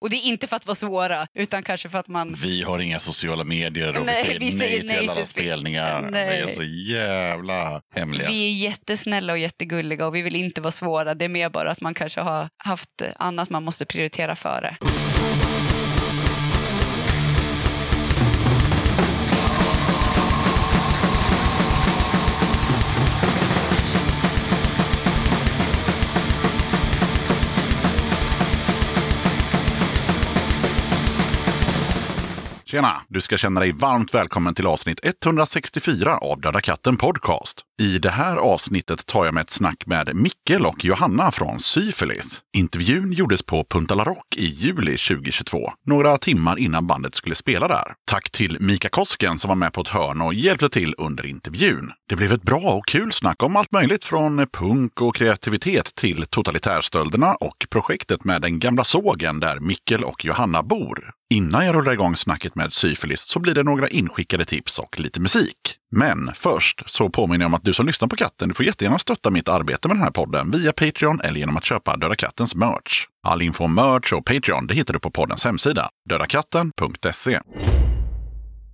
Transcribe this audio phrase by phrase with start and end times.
[0.00, 2.34] Och det är inte för att vara svåra, utan kanske för att man...
[2.42, 5.14] Vi har inga sociala medier och Nej, vi säger vi nej säger till nej alla
[5.14, 6.00] till spel- spelningar.
[6.12, 6.54] Vi är Nej.
[6.54, 8.28] så jävla hemliga.
[8.28, 11.14] Vi är jättesnälla och jättegulliga och vi vill inte vara svåra.
[11.14, 14.76] Det är mer bara att man kanske har haft annat man måste prioritera före.
[32.70, 33.00] Tjena!
[33.08, 37.60] Du ska känna dig varmt välkommen till avsnitt 164 av Döda katten Podcast.
[37.82, 42.42] I det här avsnittet tar jag med ett snack med Mikkel och Johanna från Syfilis.
[42.56, 47.68] Intervjun gjordes på Punta La Rock i juli 2022, några timmar innan bandet skulle spela
[47.68, 47.94] där.
[48.10, 51.92] Tack till Mika Kosken som var med på ett hörn och hjälpte till under intervjun.
[52.08, 56.26] Det blev ett bra och kul snack om allt möjligt från punk och kreativitet till
[56.26, 61.19] totalitärstölderna och projektet med den gamla sågen där Mikkel och Johanna bor.
[61.32, 65.20] Innan jag rullar igång snacket med Syfilis så blir det några inskickade tips och lite
[65.20, 65.56] musik.
[65.90, 68.98] Men först så påminner jag om att du som lyssnar på katten, du får jättegärna
[68.98, 72.54] stötta mitt arbete med den här podden via Patreon eller genom att köpa Döda Kattens
[72.54, 73.06] merch.
[73.22, 77.40] All info om merch och Patreon det hittar du på poddens hemsida, dödakatten.se.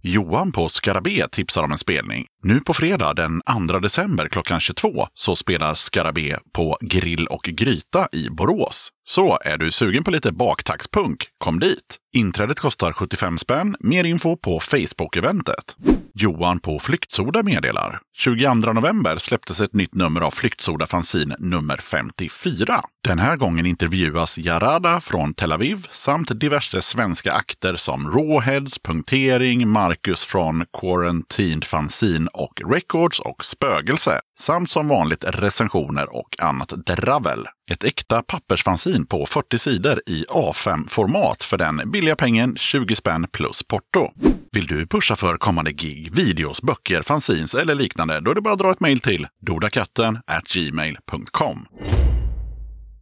[0.03, 2.27] Johan på Skarabé tipsar om en spelning.
[2.47, 8.09] Nu på fredag den 2 december klockan 22 så spelar Skarabé på Grill och Gryta
[8.13, 8.89] i Borås.
[9.09, 12.01] Så är du sugen på lite baktaxpunk, kom dit!
[12.17, 13.77] Inträdet kostar 75 spänn.
[13.81, 15.77] Mer info på Facebook-eventet.
[16.15, 18.01] Johan på Flyktsoda meddelar.
[18.17, 22.81] 22 november släpptes ett nytt nummer av Flyktsoda fanzin nummer 54.
[23.05, 29.69] Den här gången intervjuas Jarada från Tel Aviv samt diverse svenska akter som Rawheads, Punktering,
[29.69, 34.21] Marcus från Quarantined fanzin och Records och Spögelse.
[34.39, 37.47] Samt som vanligt recensioner och annat dravel.
[37.71, 43.63] Ett äkta pappersfansin på 40 sidor i A5-format för den billiga pengen 20 spänn plus
[43.63, 44.13] porto.
[44.53, 48.21] Vill du pusha för kommande gig, videos, böcker, fanzines eller liknande?
[48.21, 50.19] Då är det bara att dra ett mejl till dodakatten
[50.55, 51.67] gmail.com.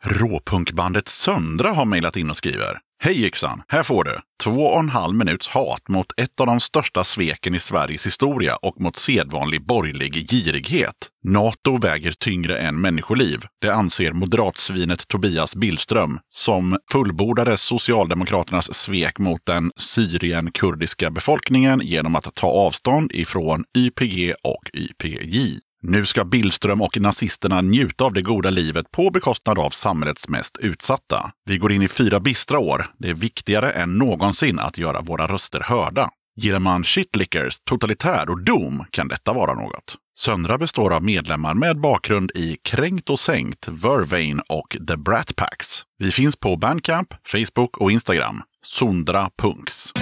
[0.03, 3.63] Råpunkbandet Söndra har mejlat in och skriver Hej yxan!
[3.69, 7.55] Här får du två och en halv minuts hat mot ett av de största sveken
[7.55, 10.95] i Sveriges historia och mot sedvanlig borgerlig girighet.
[11.25, 13.41] Nato väger tyngre än människoliv.
[13.61, 22.35] Det anser moderatsvinet Tobias Billström som fullbordade Socialdemokraternas svek mot den Syrien-kurdiska befolkningen genom att
[22.35, 25.59] ta avstånd ifrån YPG och YPJ.
[25.87, 30.57] Nu ska Billström och nazisterna njuta av det goda livet på bekostnad av samhällets mest
[30.57, 31.31] utsatta.
[31.45, 32.87] Vi går in i fyra bistra år.
[32.99, 36.09] Det är viktigare än någonsin att göra våra röster hörda.
[36.37, 39.97] Gillar man shitlickers, totalitär och doom kan detta vara något.
[40.19, 45.83] Söndra består av medlemmar med bakgrund i Kränkt och Sänkt, Vervain och The Brat Packs.
[45.99, 48.43] Vi finns på Bandcamp, Facebook och Instagram.
[48.63, 49.93] Sondra Punks.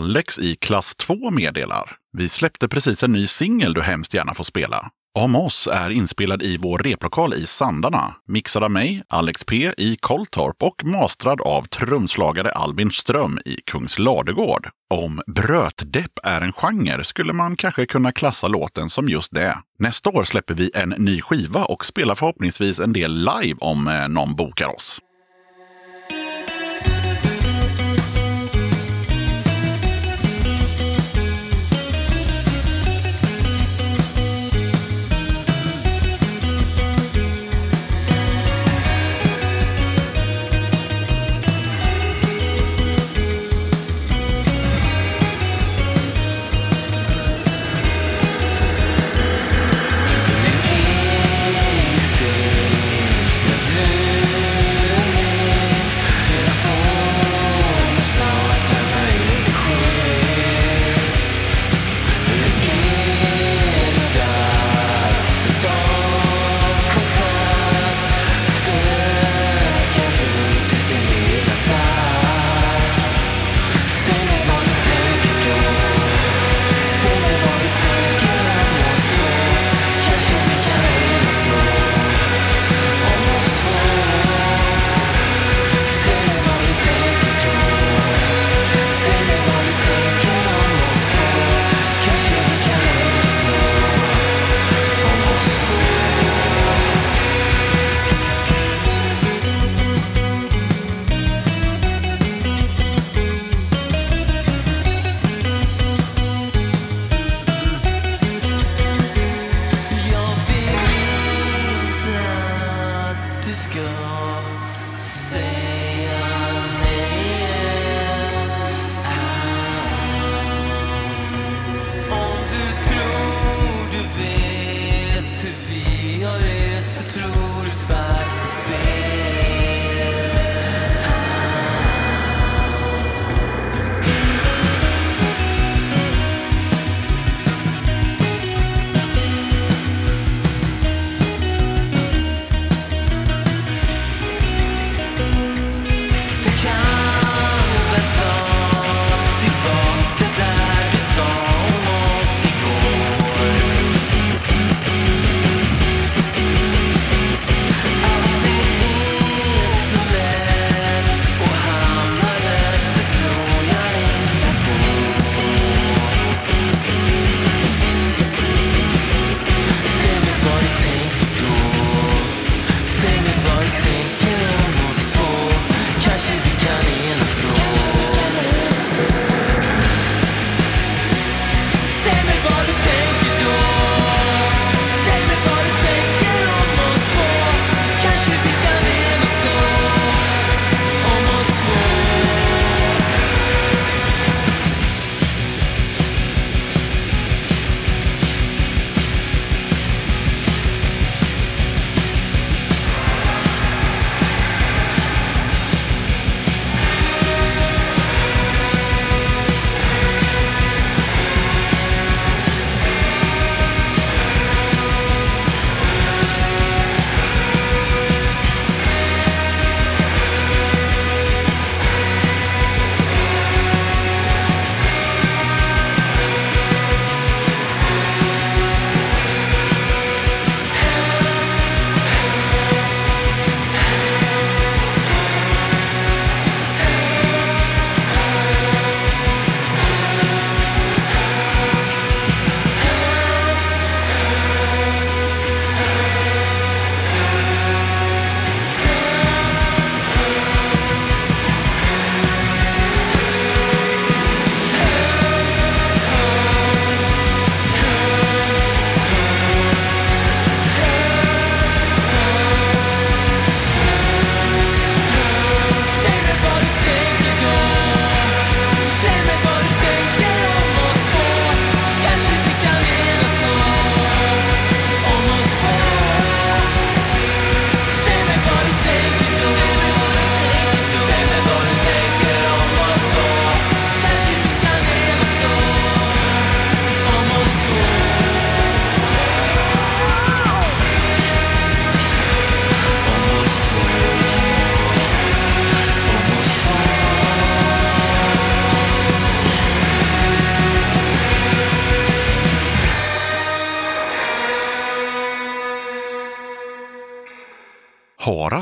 [0.00, 1.96] Alex i klass 2 meddelar.
[2.12, 4.90] Vi släppte precis en ny singel du hemskt gärna får spela.
[5.18, 8.14] Om oss är inspelad i vår replokal i Sandarna.
[8.28, 14.68] Mixad av mig, Alex P i Koltorp och mastrad av trumslagare Albin Ström i Kungsladegård.
[14.94, 19.58] Om brötdepp är en genre skulle man kanske kunna klassa låten som just det.
[19.78, 24.08] Nästa år släpper vi en ny skiva och spelar förhoppningsvis en del live om eh,
[24.08, 25.00] någon bokar oss.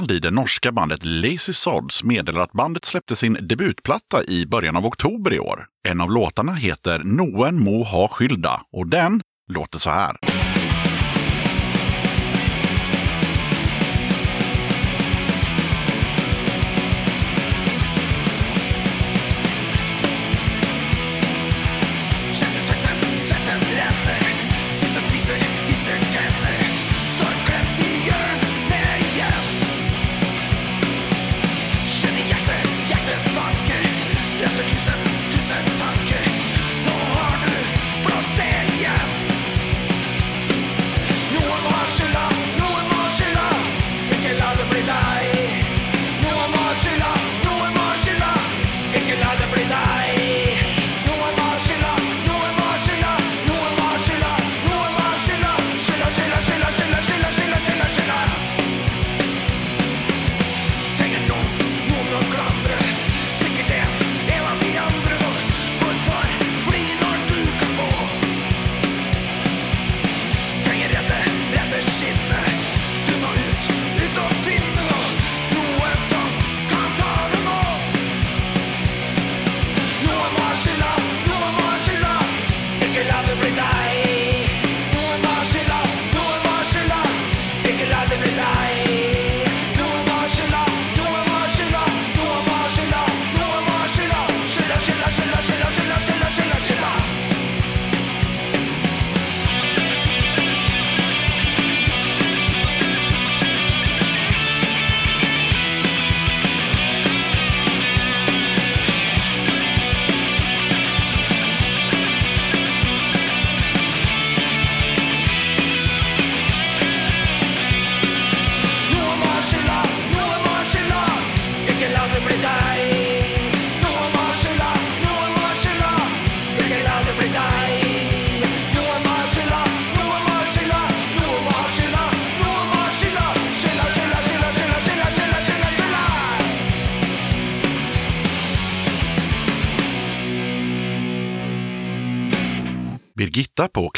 [0.09, 4.87] Osvald det norska bandet Lazy Sods meddelar att bandet släppte sin debutplatta i början av
[4.87, 5.67] oktober i år.
[5.89, 9.23] En av låtarna heter Noen må ha skylda och den
[9.53, 10.17] låter så här.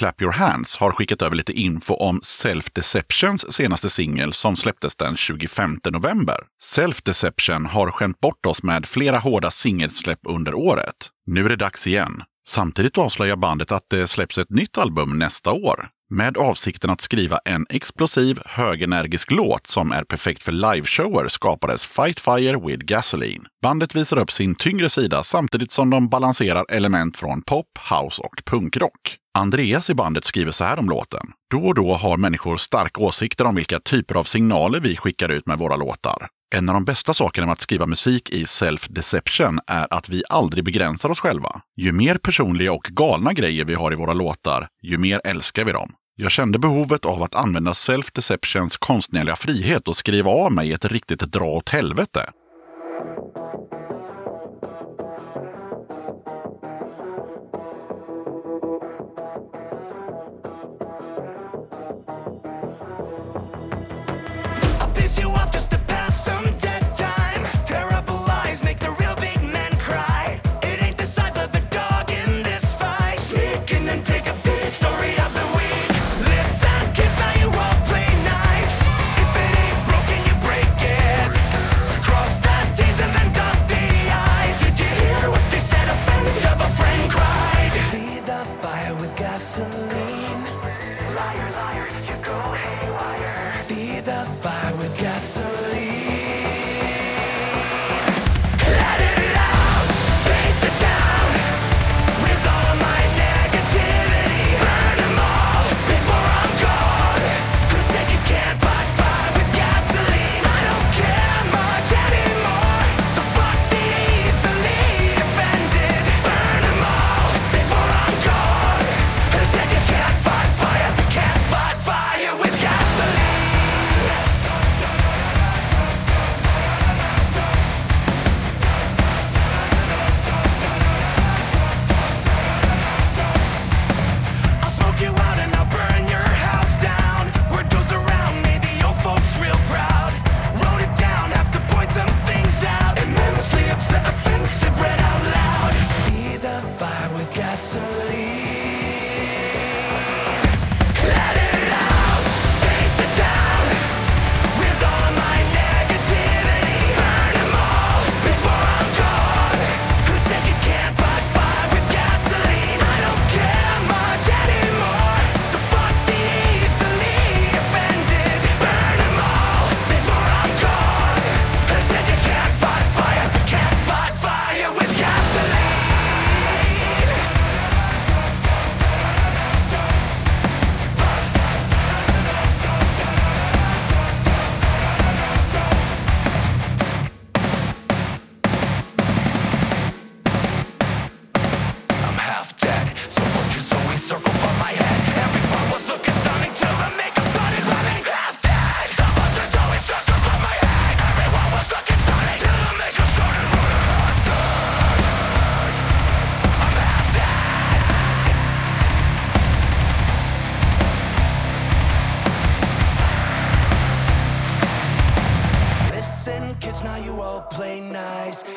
[0.01, 4.97] Clap Your Hands har skickat över lite info om Self Deceptions senaste singel som släpptes
[4.97, 6.37] den 25 november.
[6.63, 10.97] Self Deception har skämt bort oss med flera hårda singelsläpp under året.
[11.27, 12.23] Nu är det dags igen.
[12.49, 17.39] Samtidigt avslöjar bandet att det släpps ett nytt album nästa år med avsikten att skriva
[17.45, 23.47] en explosiv, högenergisk låt som är perfekt för liveshower skapades Fight Fire with Gasoline.
[23.63, 28.43] Bandet visar upp sin tyngre sida samtidigt som de balanserar element från pop, house och
[28.45, 29.17] punkrock.
[29.39, 31.27] Andreas i bandet skriver så här om låten.
[31.51, 35.47] Då och då har människor starka åsikter om vilka typer av signaler vi skickar ut
[35.47, 36.29] med våra låtar.
[36.55, 40.65] En av de bästa sakerna med att skriva musik i self-deception är att vi aldrig
[40.65, 41.61] begränsar oss själva.
[41.77, 45.73] Ju mer personliga och galna grejer vi har i våra låtar, ju mer älskar vi
[45.73, 45.93] dem.
[46.23, 51.21] Jag kände behovet av att använda self-deceptions konstnärliga frihet och skriva av mig ett riktigt
[51.21, 52.31] dra åt helvete.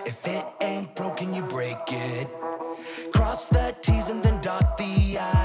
[0.06, 2.28] If it ain't broken, you break it.
[3.14, 5.43] Cross the T's and then dot the I's.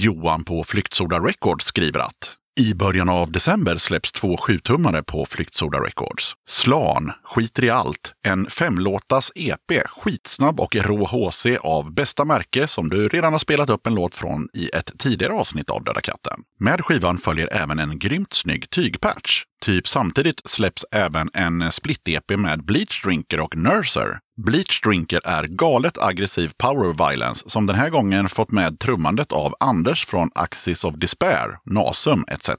[0.00, 5.78] Johan på Flyktsoda Records skriver att i början av december släpps två sjutummare på Flyktsoda
[5.78, 6.32] Records.
[6.48, 12.88] Slan, Skiter i allt, en femlåtas EP, skitsnabb och rå HC av bästa märke som
[12.88, 16.40] du redan har spelat upp en låt från i ett tidigare avsnitt av Döda katten.
[16.60, 19.42] Med skivan följer även en grymt snygg tygpatch.
[19.64, 24.18] Typ samtidigt släpps även en split-EP med Bleach Drinker och Nurser.
[24.46, 29.54] Bleach Drinker är galet aggressiv power violence som den här gången fått med trummandet av
[29.60, 32.50] Anders från Axis of Despair, Nasum etc.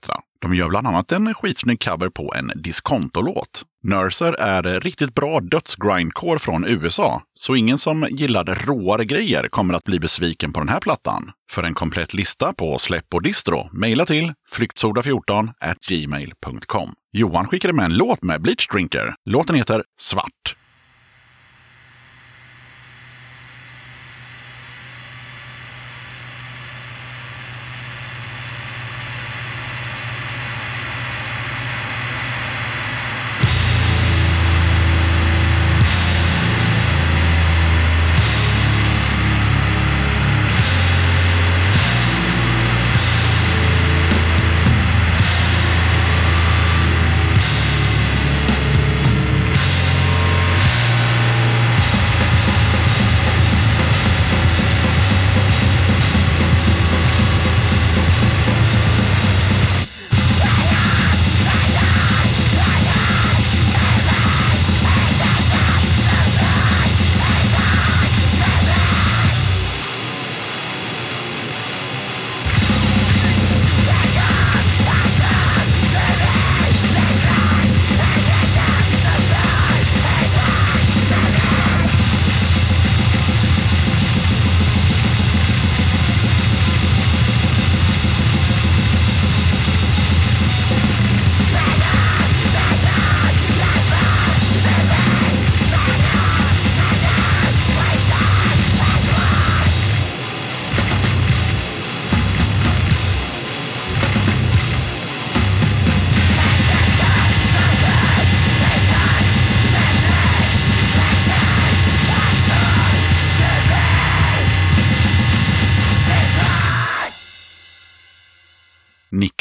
[0.42, 3.64] De gör bland annat en skitsnygg cover på en diskontolåt.
[3.84, 9.84] Nurser är riktigt bra dödsgrindcore från USA, så ingen som gillade råare grejer kommer att
[9.84, 11.32] bli besviken på den här plattan.
[11.52, 15.50] För en komplett lista på släpp och distro, mejla till flyktsoda14
[15.88, 16.94] gmail.com.
[17.14, 19.16] Johan skickade med en låt med Bleach Drinker.
[19.26, 20.56] Låten heter Svart.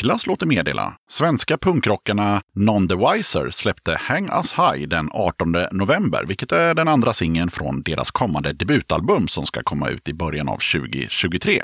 [0.08, 0.94] Niklas låter meddela.
[1.10, 6.88] Svenska punkrockarna Non The Wiser släppte Hang Us High den 18 november, vilket är den
[6.88, 11.62] andra singeln från deras kommande debutalbum som ska komma ut i början av 2023.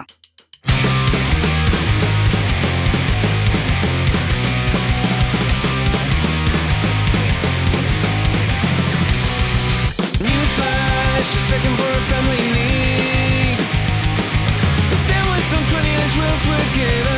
[10.21, 11.55] Newsflash,
[17.11, 17.14] a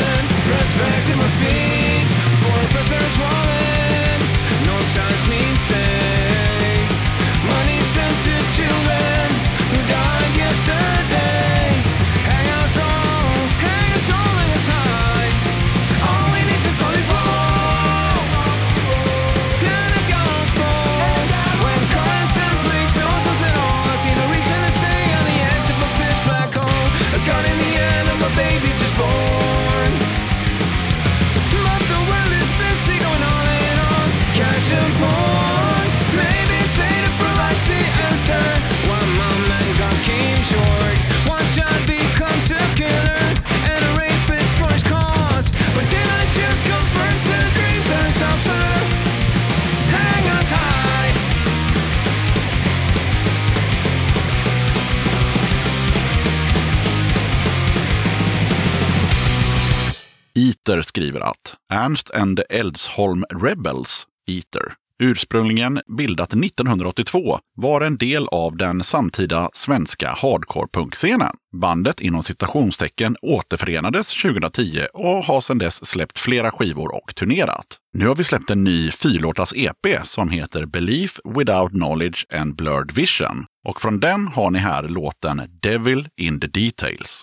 [60.97, 68.85] skriver att Ernst and Eldsholm Rebels, Eater, Ursprungligen bildat 1982 var en del av den
[68.85, 71.35] samtida svenska hardcore-punkscenen.
[71.61, 77.67] Bandet inom citationstecken återförenades 2010 och har sedan dess släppt flera skivor och turnerat.
[77.93, 82.93] Nu har vi släppt en ny fyrlåtars EP som heter Belief Without Knowledge and Blurred
[82.93, 83.45] Vision.
[83.69, 87.23] Och från den har ni här låten Devil in the Details.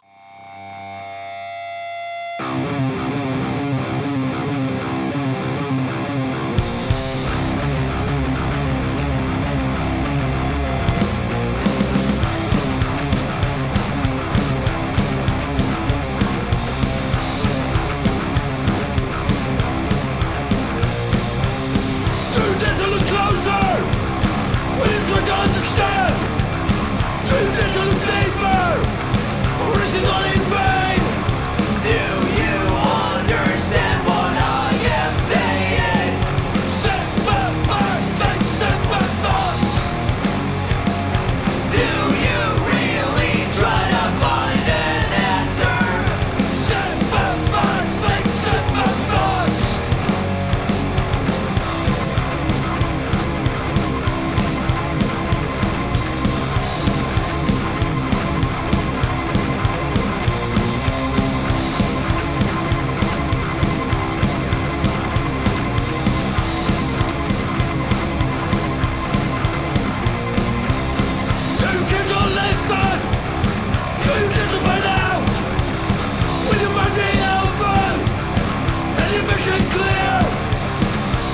[79.74, 80.20] Clear?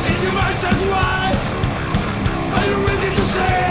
[0.09, 1.39] Is your mindset right?
[2.55, 3.68] Are you ready to see?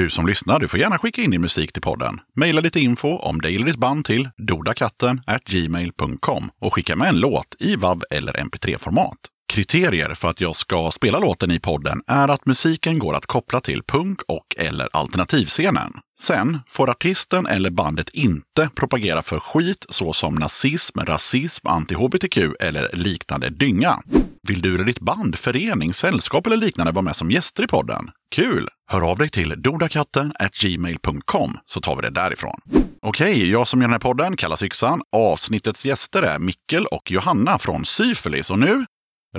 [0.00, 2.20] Du som lyssnar, du får gärna skicka in din musik till podden.
[2.36, 7.20] Maila lite info om dig eller ditt band till dodakatten gmail.com och skicka med en
[7.20, 9.18] låt i WAV eller MP3-format.
[9.50, 13.60] Kriterier för att jag ska spela låten i podden är att musiken går att koppla
[13.60, 15.92] till punk och eller alternativscenen.
[16.20, 23.50] Sen får artisten eller bandet inte propagera för skit såsom nazism, rasism, anti-hbtq eller liknande
[23.50, 24.02] dynga.
[24.48, 28.10] Vill du eller ditt band, förening, sällskap eller liknande vara med som gäster i podden?
[28.34, 28.68] Kul!
[28.90, 32.60] Hör av dig till dodakatten gmail.com så tar vi det därifrån.
[33.02, 35.02] Okej, jag som gör den här podden kallas Yxan.
[35.16, 38.86] Avsnittets gäster är Mikkel och Johanna från Syfilis och nu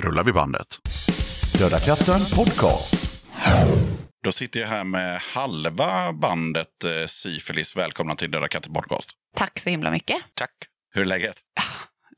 [0.00, 0.66] rullar vi bandet.
[1.58, 2.94] Döda katten podcast.
[4.24, 7.76] Då sitter jag här med halva bandet eh, Syfilis.
[7.76, 9.10] Välkomna till Döda katten podcast.
[9.36, 10.16] Tack så himla mycket.
[10.34, 10.50] Tack.
[10.94, 11.36] Hur är läget?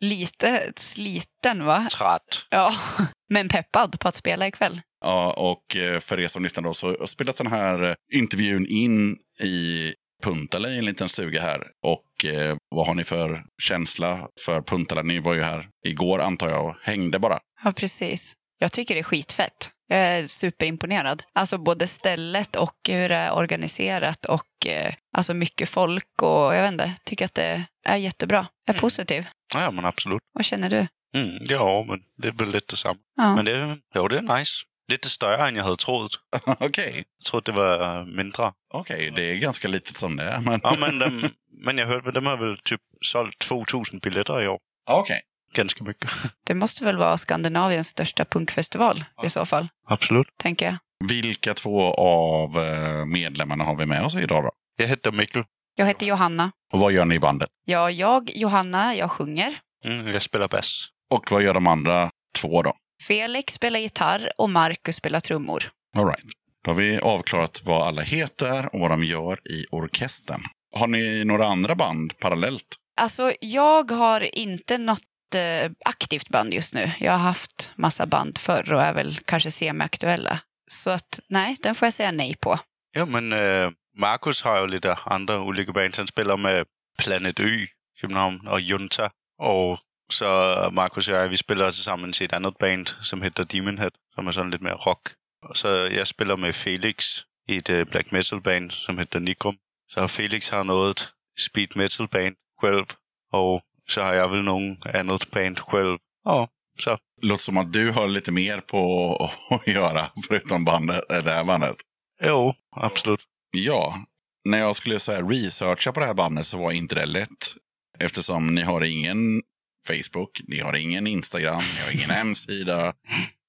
[0.01, 1.87] Lite sliten, va?
[1.99, 2.47] Trött.
[2.51, 2.73] Ja,
[3.31, 4.81] men peppad på att spela ikväll.
[5.05, 9.17] Ja, och eh, för er som lyssnar då så spelas den här eh, intervjun in
[9.43, 9.93] i
[10.25, 11.63] Puntala i en liten stuga här.
[11.83, 15.03] Och eh, vad har ni för känsla för Puntala?
[15.03, 17.39] Ni var ju här igår antar jag och hängde bara.
[17.65, 18.35] Ja, precis.
[18.59, 19.71] Jag tycker det är skitfett.
[19.89, 21.23] Jag är superimponerad.
[21.35, 26.63] Alltså både stället och hur det är organiserat och eh, alltså mycket folk och jag
[26.63, 28.37] vet inte, tycker att det är jättebra.
[28.67, 28.81] Jag är Mm.
[28.81, 29.27] positiv.
[29.55, 30.21] Ja, men absolut.
[30.33, 30.87] Vad känner du?
[31.17, 32.99] Mm, ja, men det är väl lite samma.
[33.17, 33.35] Ja.
[33.37, 34.53] Men det, jo, det är nice.
[34.89, 36.11] Lite större än jag hade trott.
[36.47, 38.53] Okej, Jag trodde det var mindre.
[38.75, 40.41] okej, det är ganska litet som det är.
[40.41, 40.61] Men...
[40.63, 41.29] Ja, men, de,
[41.65, 44.59] men jag hörde väl, de har väl typ sålt 2000 biljetter i år.
[44.91, 45.21] Okej.
[45.55, 46.11] Ganska mycket.
[46.47, 50.27] Det måste väl vara Skandinaviens största punkfestival i så fall, Absolut.
[50.37, 50.77] tänker jag.
[51.09, 54.51] Vilka två av eh, medlemmarna har vi med oss idag då?
[54.77, 55.45] Jag heter Mikkel.
[55.77, 56.53] Jag heter Johanna.
[56.73, 57.49] Och vad gör ni i bandet?
[57.65, 59.59] Ja, jag, Johanna, jag sjunger.
[59.85, 60.89] Mm, jag spelar bass.
[61.11, 62.73] Och vad gör de andra två då?
[63.03, 65.65] Felix spelar gitarr och Marcus spelar trummor.
[65.97, 66.25] All right.
[66.65, 70.41] Då har vi avklarat vad alla heter och vad de gör i orkestern.
[70.77, 72.67] Har ni några andra band parallellt?
[73.01, 75.03] Alltså, jag har inte något
[75.35, 76.91] eh, aktivt band just nu.
[77.01, 80.39] Jag har haft massa band förr och är väl kanske semi-aktuella.
[80.67, 82.57] Så att nej, den får jag säga nej på.
[82.93, 85.97] Ja, men eh, äh, Marcus har ju lite andra olika band.
[85.97, 86.67] Han spelar med
[86.99, 87.67] Planet Y,
[88.03, 88.07] i
[88.49, 89.11] och Junta.
[89.39, 90.25] Och så
[90.73, 94.29] Marcus och jag, vi spelar tillsammans i ett annat band som heter Demon Head, som
[94.29, 95.09] är sån lite mer rock.
[95.49, 99.57] Och så jag spelar med Felix i ett øh, black metal band som heter Nikrum.
[99.89, 102.87] Så Felix har något speed metal band själv.
[103.33, 105.99] Och så har jag väl någon annat band själv.
[106.25, 106.99] Ja, så.
[107.23, 109.15] Låter som att du har lite mer på
[109.51, 111.77] att göra förutom bandet, äh, det här bandet.
[112.23, 113.21] Jo, absolut.
[113.57, 113.99] Ja,
[114.45, 117.55] när jag skulle så här researcha på det här bandet så var inte det lätt.
[117.99, 119.43] Eftersom ni har ingen
[119.87, 122.93] Facebook, ni har ingen Instagram, ni har ingen hemsida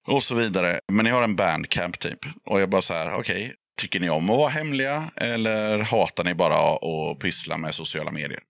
[0.07, 0.79] och så vidare.
[0.91, 2.19] Men ni har en bandcamp typ.
[2.45, 6.33] Och jag bara så här, okej, tycker ni om att vara hemliga eller hatar ni
[6.33, 8.39] bara att pyssla med sociala medier?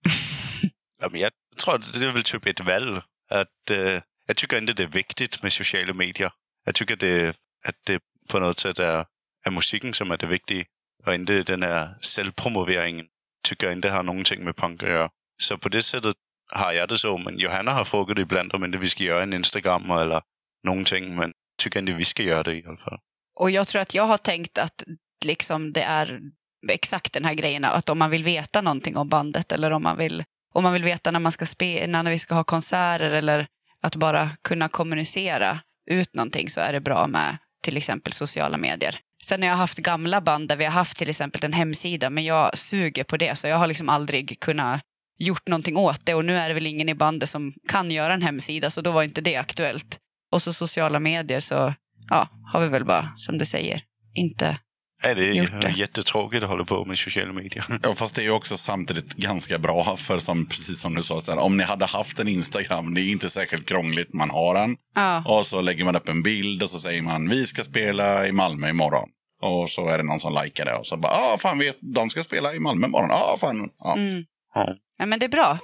[1.02, 3.02] Ja, men jag tror, att det är väl typ ett val.
[3.30, 6.30] Att, äh, øh, jag tycker inte det är viktigt med sociala medier.
[6.64, 9.06] Jag tycker det, att det på något sätt är,
[9.44, 10.64] är musiken som är det viktiga.
[11.06, 13.06] Och inte den här självpromoveringen.
[13.48, 15.10] Tycker jag inte har någonting med punk att göra.
[15.42, 16.16] Så på det sättet
[16.52, 17.18] har jag det så.
[17.18, 20.22] Men Johanna har frågat ibland om inte vi ska göra en Instagram eller
[20.64, 21.16] någonting.
[21.16, 22.98] Men tycker inte vi ska göra det i alla fall.
[23.40, 24.84] Och jag tror att jag har tänkt att
[25.24, 26.20] liksom det är
[26.68, 29.96] exakt den här grejen att om man vill veta någonting om bandet eller om man
[29.96, 30.24] vill,
[30.56, 33.46] om man vill veta när man ska spe, när vi ska ha konserter eller
[33.82, 38.98] att bara kunna kommunicera ut någonting så är det bra med till exempel sociala medier.
[39.24, 42.24] Sen har jag haft gamla band där vi har haft till exempel en hemsida men
[42.24, 44.80] jag suger på det så jag har liksom aldrig kunnat
[45.18, 48.14] gjort någonting åt det och nu är det väl ingen i bandet som kan göra
[48.14, 49.98] en hemsida så då var inte det aktuellt.
[50.32, 51.74] Och så sociala medier så
[52.10, 53.82] ja, har vi väl bara som du säger
[54.14, 54.58] inte
[55.02, 55.70] Ja, det är Gjort det.
[55.76, 57.78] jättetråkigt att hålla på med sociala medier.
[57.82, 59.96] Ja, fast det är också samtidigt ganska bra.
[59.96, 63.00] För som, precis som du sa, så här, om ni hade haft en Instagram, det
[63.00, 64.14] är inte särskilt krångligt.
[64.14, 64.76] Man har den.
[64.94, 68.26] Ja, Och så lägger man upp en bild och så säger man vi ska spela
[68.26, 69.08] i Malmö imorgon.
[69.42, 72.08] Och så är det någon som likar det och så bara, ah fan vet, de
[72.10, 73.10] ska spela i Malmö imorgon.
[73.12, 73.70] Ah fan.
[73.78, 73.94] Ja.
[73.96, 74.24] mm.
[74.54, 74.74] Ja.
[74.98, 75.58] Ja, men det är bra.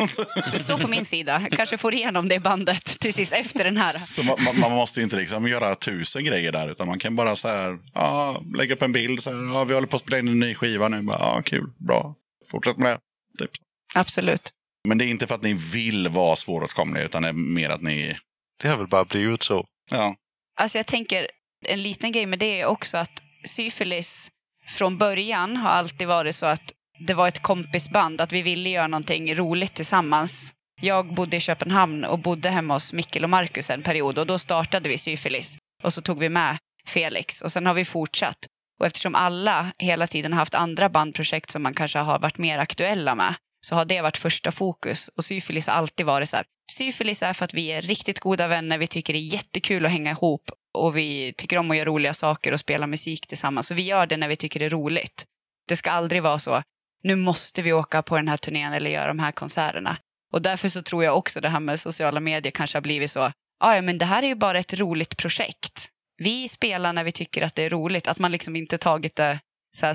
[0.52, 1.40] Det står på min sida.
[1.50, 3.92] Jag kanske får igenom det bandet till sist efter den här.
[3.92, 7.36] Så man, man- man måste inte liksom göra tusen grejer där, utan man kan bara
[7.36, 10.18] så här, ah, lägga upp en bild, så här, ah, vi håller på att spela
[10.18, 11.02] in en ny skiva nu.
[11.02, 12.14] Bara, ah, kul, bra,
[12.50, 12.98] fortsätt med
[13.38, 13.44] det.
[13.44, 13.50] Typ.
[13.94, 14.50] Absolut.
[14.88, 17.82] Men det är inte för att ni vill vara svåråtkomliga, utan det är mer att
[17.82, 18.16] ni,
[18.62, 19.64] Det har väl bara blivit så.
[19.90, 20.14] ja,
[20.60, 21.26] Alltså jag tänker,
[21.66, 24.28] en liten grej med det är också att syfilis
[24.68, 26.72] från början har alltid varit så att
[27.06, 30.54] det var ett kompisband, att vi ville göra någonting roligt tillsammans.
[30.80, 34.38] Jag bodde i Köpenhamn och bodde hemma hos Mikkel och Markus en period och då
[34.38, 35.56] startade vi syfilis.
[35.82, 38.38] Och så tog vi med Felix och sen har vi fortsatt.
[38.80, 42.58] Och eftersom alla hela tiden har haft andra bandprojekt som man kanske har varit mer
[42.58, 43.34] aktuella med
[43.66, 45.08] så har det varit första fokus.
[45.08, 46.46] Och syfilis har alltid varit så här.
[46.72, 49.92] Syfilis är för att vi är riktigt goda vänner, vi tycker det är jättekul att
[49.92, 53.66] hänga ihop och vi tycker om att göra roliga saker och spela musik tillsammans.
[53.66, 55.24] Så vi gör det när vi tycker det är roligt.
[55.68, 56.62] Det ska aldrig vara så,
[57.02, 59.96] nu måste vi åka på den här turnén eller göra de här konserterna.
[60.32, 63.20] Och därför så tror jag också det här med sociala medier kanske har blivit så,
[63.60, 65.88] ah, ja men det här är ju bara ett roligt projekt.
[66.16, 69.40] Vi spelar när vi tycker att det är roligt, att man liksom inte tagit det
[69.76, 69.94] så här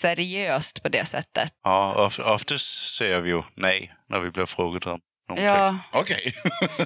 [0.00, 1.52] seriöst på det sättet.
[1.64, 5.46] Ja, oftast säger vi ju nej när vi blir frågade om någonting.
[5.46, 6.34] Ja, okej.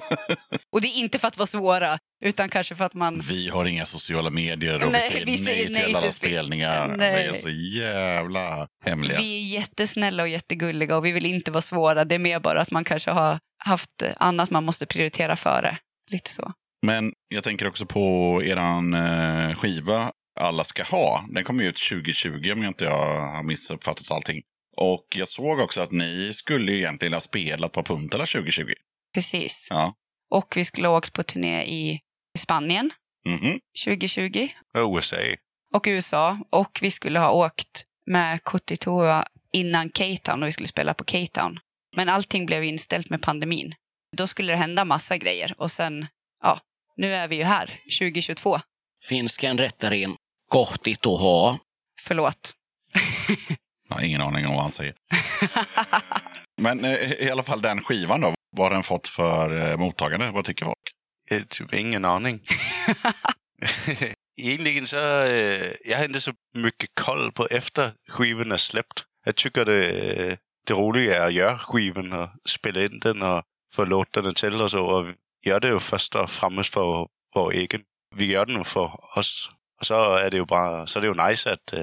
[0.71, 3.19] och det är inte för att vara svåra, utan kanske för att man...
[3.19, 6.01] vi har inga sociala medier och Nej, vi säger vi nej säger till nej alla
[6.01, 6.95] till spe- spelningar.
[6.97, 7.23] Nej.
[7.23, 9.17] Vi är så jävla hemliga.
[9.17, 12.05] Vi är jättesnälla och jättegulliga och vi vill inte vara svåra.
[12.05, 15.77] Det är mer bara att man kanske har haft annat man måste prioritera före.
[16.09, 16.51] Lite så.
[16.85, 21.25] Men jag tänker också på eran eh, skiva Alla ska ha.
[21.29, 24.41] Den kom ut 2020 om jag inte har missuppfattat allting.
[24.77, 28.73] Och jag såg också att ni skulle ju egentligen ha spelat på Puntala 2020.
[29.13, 29.67] Precis.
[29.69, 29.93] Ja.
[30.31, 31.99] Och vi skulle ha åkt på turné i
[32.37, 32.91] Spanien
[33.25, 33.59] Mhm.
[33.85, 35.17] 2020 Och USA.
[35.73, 36.37] och USA.
[36.49, 41.59] Och vi skulle ha åkt med Kotitoa innan K-Town och vi skulle spela på K-Town.
[41.95, 43.73] Men allting blev inställt med pandemin.
[44.17, 45.53] Då skulle det hända massa grejer.
[45.57, 46.07] Och sen,
[46.43, 46.59] ja,
[46.97, 48.59] nu är vi ju här, 2022.
[49.09, 50.15] Finskan rättar in.
[50.51, 51.57] Gottigt att ha.
[52.01, 52.53] Förlåt.
[53.93, 54.93] Jag har ingen aning om vad han säger.
[56.61, 58.33] Men eh, i alla fall den skivan då.
[58.57, 60.31] Vad har den fått för eh, mottagande?
[60.31, 60.77] Vad tycker folk?
[61.31, 62.41] Eh, typ ingen aning.
[64.41, 69.03] Egentligen så, eh, jag har inte så mycket koll på efter skivan är släppt.
[69.25, 73.85] Jag tycker det, det roliga är att göra skivan och spela in den och få
[73.85, 74.85] låtarna till och så.
[74.85, 75.13] Och
[75.45, 77.81] gör det ju först och främst för vår egen.
[78.15, 79.51] Vi gör den för oss.
[79.79, 81.73] Och så är det ju bara, så är det ju nice att,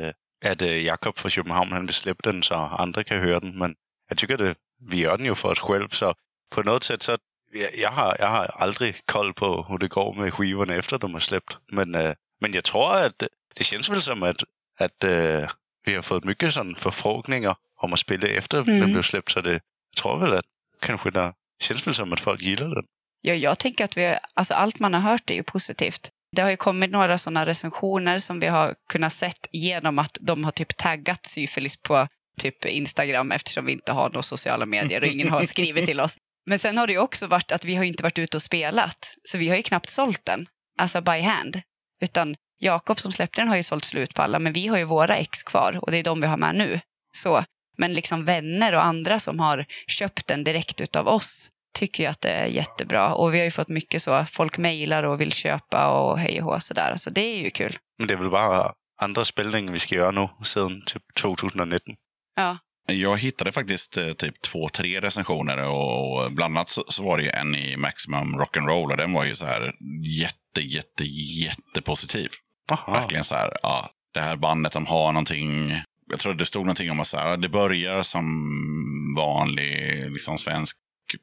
[0.45, 3.59] att eh, Jakob från Köpenhamn han vill släppa den så andra kan höra den.
[3.59, 3.75] Men
[4.09, 4.55] jag tycker det,
[4.89, 5.89] vi gör den ju för oss själva.
[5.91, 6.15] Så
[6.55, 7.17] på något sätt så
[7.53, 11.13] jag, jag, har, jag har aldrig koll på hur det går med skivorna efter de
[11.13, 11.57] har släppt.
[11.73, 13.23] Men, eh, men jag tror att
[13.55, 14.43] det, känns väl som att,
[14.79, 15.51] att eh,
[15.85, 18.81] vi har fått mycket sån förfrågningar om att spela efter Mm.
[18.81, 19.31] den blev släppt.
[19.31, 20.45] Så det, jag tror väl att
[20.81, 22.85] kanske det känns väl som att folk gillar den.
[23.21, 26.11] Ja, jag tänker att vi, alltså allt man har hört är ju positivt.
[26.37, 30.45] Det har ju kommit några sådana recensioner som vi har kunnat sett genom att de
[30.45, 32.09] har typ taggat syfilis på
[32.41, 36.17] typ Instagram eftersom vi inte har några sociala medier och ingen har skrivit till oss.
[36.47, 39.17] Men sen har det ju också varit att vi har inte varit ute och spelat,
[39.25, 40.47] så vi har ju knappt sålt den,
[40.79, 41.61] alltså by hand.
[42.03, 44.85] Utan Jakob som släppte den har ju sålt slut på alla, men vi har ju
[44.85, 46.81] våra ex kvar och det är de vi har med nu.
[47.17, 47.45] Så,
[47.79, 52.21] men liksom vänner och andra som har köpt den direkt utav oss tycker ju att
[52.21, 53.15] det är jättebra.
[53.15, 56.45] Och vi har ju fått mycket så, folk mejlar och vill köpa och hej och
[56.53, 56.95] hå sådär.
[56.97, 57.79] Så det är ju kul.
[57.99, 61.95] Men det är väl bara andra spelningar vi ska göra nu sedan typ 2019.
[62.37, 67.17] Ja, Jag hittade faktiskt eh, typ två, tre recensioner och bland annat så, så var
[67.17, 69.73] det ju en i Maximum Rock'n'Roll och den var ju så här
[70.21, 71.05] jätte, jätte,
[71.45, 72.29] jättepositiv.
[72.73, 72.93] Aha.
[72.93, 75.83] Verkligen så här, ja, det här bandet de har någonting.
[76.11, 78.25] Jag tror det stod någonting om att så här, det börjar som
[79.17, 80.77] vanlig liksom svensk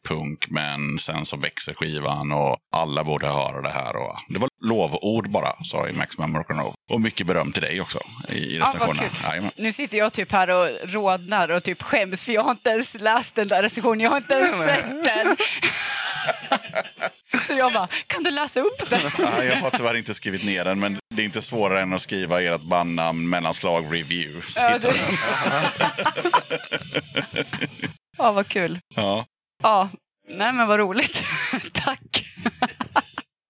[0.07, 3.95] punk, men sen så växer skivan och alla borde höra det här.
[3.95, 6.73] Och det var lovord bara, sa i Maximum Rock'n'Roll.
[6.91, 9.03] Och mycket beröm till dig också i recensionen.
[9.23, 9.51] Jajamän.
[9.55, 12.93] nu sitter jag typ här och rodnar och typ skäms för jag har inte ens
[12.99, 15.37] läst den där recensionen, jag har inte ens sett den.
[17.43, 18.99] Så jag bara, kan du läsa upp den?
[19.17, 22.01] Ja, jag har tyvärr inte skrivit ner den, men det är inte svårare än att
[22.01, 24.41] skriva ert bandnamn mellanslag review.
[24.55, 24.93] Ja, det...
[28.17, 28.79] ja, vad kul.
[28.95, 29.25] Ja.
[29.63, 29.89] Ja,
[30.29, 31.23] nej men vad roligt.
[31.71, 32.23] Tack.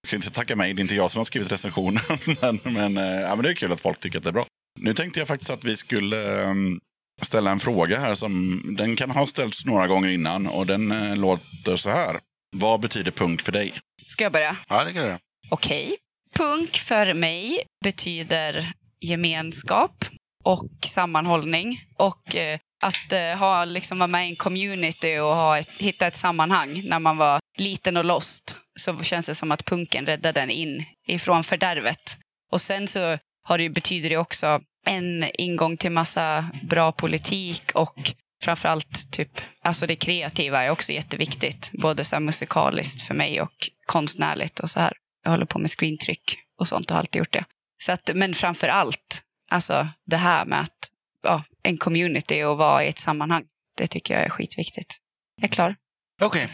[0.02, 2.02] Du kan inte tacka mig, det är inte jag som har skrivit recensionen.
[2.40, 4.46] men, men, eh, ja, men det är kul att folk tycker att det är bra.
[4.80, 6.80] Nu tänkte jag faktiskt att vi skulle ehm,
[7.22, 11.16] ställa en fråga här som den kan ha ställts några gånger innan och den eh,
[11.16, 12.18] låter så här.
[12.56, 13.74] Vad betyder punk för dig?
[14.06, 14.56] Ska jag börja?
[14.68, 15.18] Ja, det kan jag.
[15.50, 15.96] Okej.
[16.36, 20.04] Punk för mig betyder gemenskap
[20.44, 21.80] och sammanhållning.
[21.96, 26.06] Och eh, att eh, ha, liksom, vara med i en community och ha ett, hitta
[26.06, 28.56] ett sammanhang när man var liten och lost.
[28.78, 32.18] Så känns det som att punken räddade den in ifrån fördärvet.
[32.52, 38.12] Och sen så har det, betyder det också en ingång till massa bra politik och
[38.42, 41.70] framförallt typ, alltså det kreativa är också jätteviktigt.
[41.72, 44.92] Både så musikaliskt för mig och konstnärligt och så här.
[45.24, 47.44] Jag håller på med screentryck och sånt och har alltid gjort det.
[47.82, 50.90] Så att, men framför allt, alltså det här med att
[51.22, 53.44] ja, en community och vara i ett sammanhang.
[53.76, 54.96] Det tycker jag är skitviktigt.
[55.36, 55.76] Jag är klar.
[56.22, 56.48] Okej.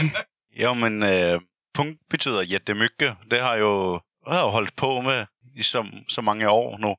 [0.54, 1.40] ja, men eh,
[1.76, 3.16] punk betyder jättemycket.
[3.30, 6.94] Det har jag, jag har hållit på med i så, så många år nu.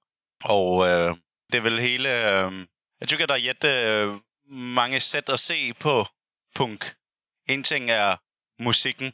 [0.50, 1.16] Och eh,
[1.52, 2.10] det är väl hela...
[2.10, 2.52] Eh,
[3.00, 6.08] jag tycker det är jättemånga sätt att se på
[6.56, 6.84] punk.
[7.48, 8.18] En ting är
[8.60, 9.12] musiken.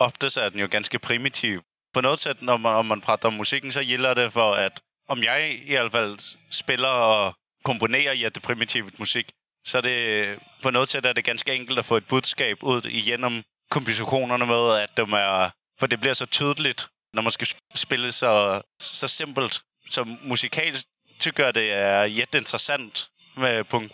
[0.00, 1.60] Oftast är den ju ganska primitiv.
[1.94, 4.80] På något sätt när man, om man pratar om musiken så gillar det för att
[5.08, 6.18] om jag i alla fall
[6.50, 7.34] spelar och
[7.66, 9.26] komponerar jätteprimitivt musik
[9.66, 13.42] så det på något sätt är det ganska enkelt att få ett budskap ut genom
[13.68, 15.50] kompositionerna med att de är...
[15.80, 19.60] För det blir så tydligt när man ska spela så, så simpelt.
[19.88, 20.88] Så musikaliskt
[21.18, 23.06] tycker jag det är jätteintressant
[23.36, 23.92] med punk.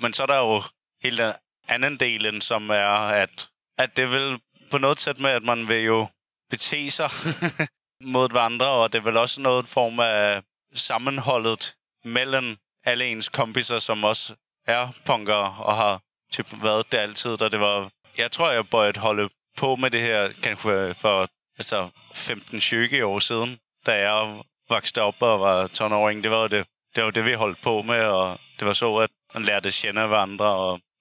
[0.00, 0.62] Men så är det ju
[1.02, 1.36] hela
[1.68, 3.48] annan delen som är att,
[3.82, 4.38] att det är väl
[4.70, 6.06] på något sätt med att man vill ju
[6.50, 7.08] bete sig
[8.04, 10.42] mot varandra och det är väl också någon form av
[10.74, 12.56] sammanhållet mellan
[12.86, 14.34] alla ens kompisar som också
[14.66, 16.00] är punkare och har
[16.32, 17.38] typ varit det alltid.
[17.38, 21.28] da det var, jag tror jag började hålla på med det här kanske för
[21.58, 23.58] altså 15-20 år sedan.
[23.86, 26.22] da jag växte upp och var tonåring.
[26.22, 26.64] Det var det,
[26.94, 30.06] det var det vi höll på med og det var så att man lärde känna
[30.06, 30.50] varandra.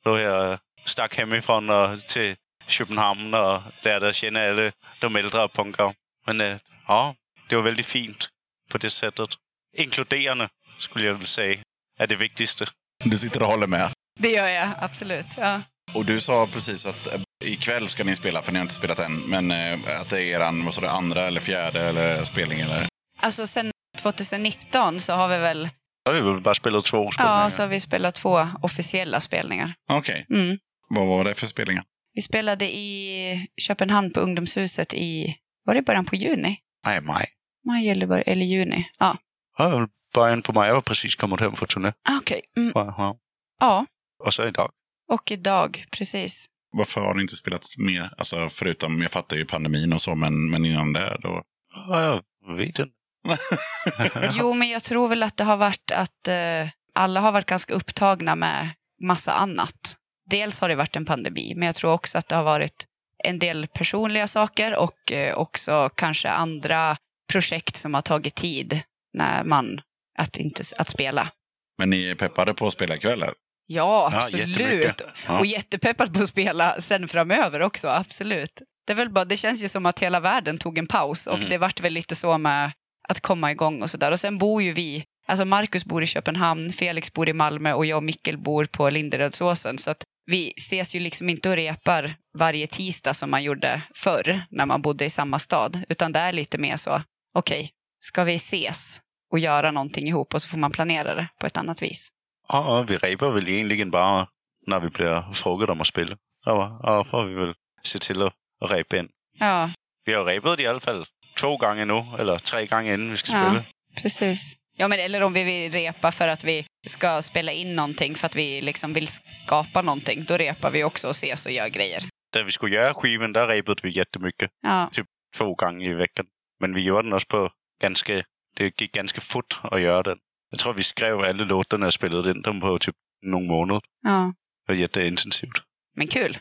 [0.05, 2.35] Och her stak stack hemifrån til till
[2.67, 4.71] Köpenhamn och lärde känna alla
[5.01, 5.93] de äldre punkere.
[6.27, 7.13] Men øh, ja,
[7.49, 8.29] det var väldigt fint
[8.69, 9.37] på det sättet.
[9.77, 11.59] Inkluderande, skulle jag vilja säga,
[11.99, 12.65] är det viktigaste.
[13.03, 13.89] Du sitter och håller med.
[14.19, 15.27] Det gör jag, absolut.
[15.37, 15.61] Ja.
[15.93, 18.99] Och du sa precis att eh, ikväll ska ni spela, för ni har inte spelat
[18.99, 22.59] än, men eh, att det är eran, vad sa du, andra eller fjärde eller spelning
[22.59, 22.87] eller?
[23.19, 25.69] Alltså sen 2019 så har vi väl,
[26.05, 27.43] har vi väl bara spelat två spelningar.
[27.43, 29.73] ja, så har vi spelat två officiella spelningar.
[29.91, 30.57] Okej, Mm.
[30.89, 31.83] vad var det för spelningar?
[32.13, 35.35] Vi spelade i Köpenhamn på ungdomshuset i,
[35.65, 36.57] var det början på juni?
[36.85, 37.25] Nej, maj.
[37.67, 38.85] Maj eller, bör- eller juni?
[38.99, 39.17] Ja,
[39.57, 40.67] Ja, början på maj.
[40.67, 41.93] Jag var precis kommit hem från turné.
[42.09, 42.41] Ah, okej.
[42.57, 42.71] Mm.
[42.75, 43.17] Ja,
[43.59, 43.85] ja.
[44.23, 44.71] Och så idag.
[45.11, 46.45] och idag, precis.
[46.71, 48.09] Varför har ni inte spelat mer?
[48.17, 51.43] Alltså förutom, jag fattar ju pandemin och så, men, men innan det då?
[51.87, 52.87] Ja, jag vet inte.
[54.31, 57.73] Jo, men jag tror väl att det har varit att eh, alla har varit ganska
[57.73, 58.69] upptagna med
[59.03, 59.97] massa annat.
[60.29, 62.85] Dels har det varit en pandemi, men jag tror också att det har varit
[63.23, 66.97] en del personliga saker och eh, också kanske andra
[67.31, 68.81] projekt som har tagit tid
[69.13, 69.81] när man
[70.19, 71.29] att, inte, att spela.
[71.77, 73.19] Men ni är peppade på att spela ikväll?
[73.19, 73.33] Ja,
[73.67, 74.47] Ja, absolut.
[74.47, 75.01] jättemycket.
[75.27, 75.39] Ja.
[75.39, 78.61] Och jättepeppad på att spela sen framöver också, absolut.
[78.87, 81.37] Det, är väl bara, det känns ju som att hela världen tog en paus och
[81.37, 81.49] Mm.
[81.49, 82.71] det vart väl lite så med
[83.09, 84.11] att komma igång och sådär.
[84.11, 87.85] Och sen bor ju vi, alltså Marcus bor i Köpenhamn, Felix bor i Malmö och
[87.85, 89.77] jag och Mikkel bor på Linderödsåsen.
[89.77, 94.41] Så att vi ses ju liksom inte och repar varje tisdag som man gjorde förr
[94.51, 95.83] när man bodde i samma stad.
[95.89, 97.01] Utan det är lite mer så,
[97.37, 99.01] okej, ska vi ses
[99.33, 102.09] och göra någonting ihop och så får man planera det på ett annat vis.
[102.47, 104.27] Ja, vi repar väl egentligen bara
[104.67, 106.17] när vi blir frågade om att spela.
[106.45, 107.53] Ja, ja får vi väl
[107.83, 108.33] se till att,
[108.69, 109.09] repa in.
[109.39, 109.69] Ja,
[110.05, 111.05] Vi har repat i alla fall
[111.39, 113.49] två gånger nu, eller tre gånger innan vi ska Ja.
[113.49, 113.63] spela.
[114.01, 114.53] Precis.
[114.77, 118.25] Ja, men eller om vi vill repa för att vi ska spela in någonting för
[118.25, 120.23] att vi liksom vill skapa någonting.
[120.27, 122.03] Då repar vi också och ses och gör grejer.
[122.33, 124.49] Da vi skulle göra skivan, där repade vi jättemycket.
[124.61, 124.89] Ja,
[125.37, 126.25] Två gånger i veckan.
[126.59, 127.49] Men vi gjorde den också på
[127.81, 128.23] ganska...
[128.57, 130.17] Det gick ganska fort att göra den.
[130.51, 132.95] Jag tror vi skrev alla låtarna och spelade in dem på typ
[133.25, 133.83] någon månad.
[134.03, 134.33] ja.
[134.67, 135.61] Det var jätteintensivt.
[135.95, 136.37] Men kul.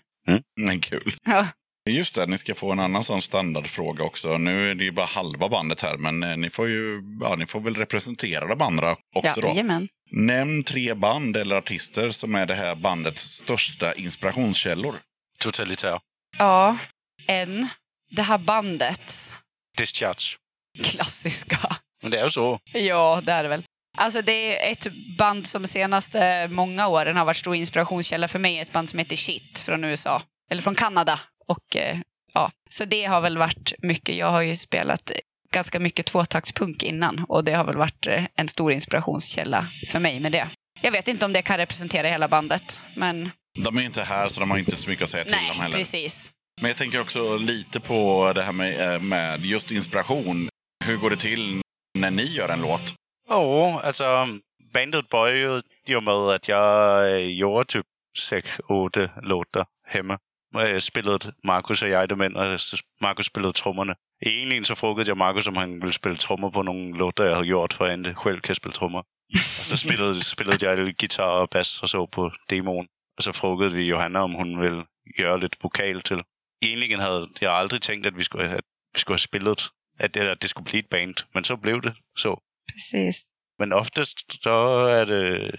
[0.60, 1.12] Men kul.
[1.24, 1.46] Ja.
[1.90, 4.38] Just det, ni ska få en annan sån standardfråga också.
[4.38, 7.46] Nu är det ju bara halva bandet här, men eh, ni får ju, ja, ni
[7.46, 9.48] får väl representera de andra också då.
[9.48, 9.88] Jajamän.
[10.10, 14.94] Nämn tre band eller artister som är det här bandets största inspirationskällor.
[15.38, 16.00] Totalitär.
[16.38, 16.78] Ja,
[17.26, 17.68] en.
[18.10, 19.36] Det här bandet.
[19.78, 20.36] Discharge.
[20.82, 21.76] Klassiska.
[22.02, 22.58] Men det är ju så.
[22.72, 23.64] Ja, det är det väl.
[23.98, 24.86] Alltså det är ett
[25.18, 28.58] band som de senaste många åren har varit stor inspirationskälla för mig.
[28.58, 30.22] Ett band som heter Shit från USA.
[30.50, 31.18] Eller från Kanada.
[31.48, 31.98] Och eh,
[32.34, 34.16] ja, så det har väl varit mycket.
[34.16, 35.10] Jag har ju spelat
[35.52, 40.20] ganska mycket tvåtaktspunk innan och det har väl varit eh, en stor inspirationskälla för mig
[40.20, 40.48] med det.
[40.80, 44.40] Jag vet inte om det kan representera hela bandet, men De är inte här så
[44.40, 45.78] de har inte så mycket att säga till nej, om heller.
[45.78, 46.30] precis.
[46.60, 50.48] Men jag tänker också lite på det här med, eh, med just inspiration.
[50.84, 51.60] Hur går det till
[51.94, 52.94] när ni gör en låt?
[53.28, 54.26] Ja, alltså
[54.72, 57.86] bandet började ju med att jag eh, gjorde typ
[58.18, 60.18] sex, åtta låtar hemma.
[60.54, 63.94] Jag spelade Marcus och jag dem in och så Marcus spelade trummorna.
[64.20, 67.48] Egentligen så frågade jag Marcus om han ville spela trummor på några låtar jag hade
[67.48, 69.00] gjort för jag inte själv kan spela trummor.
[69.32, 72.86] Och så spelade, spelade jag gitarr och bass och så på demon.
[73.16, 74.84] Och så frågade vi Johanna om hon ville
[75.18, 76.22] göra lite vokal till.
[76.64, 78.64] Egentligen hade jag aldrig tänkt att vi skulle, att
[78.94, 79.62] vi skulle ha spelat,
[79.98, 81.20] att, att det skulle bli ett band.
[81.34, 82.38] Men så blev det så.
[82.72, 83.26] precis.
[83.58, 85.50] Men oftast så är det,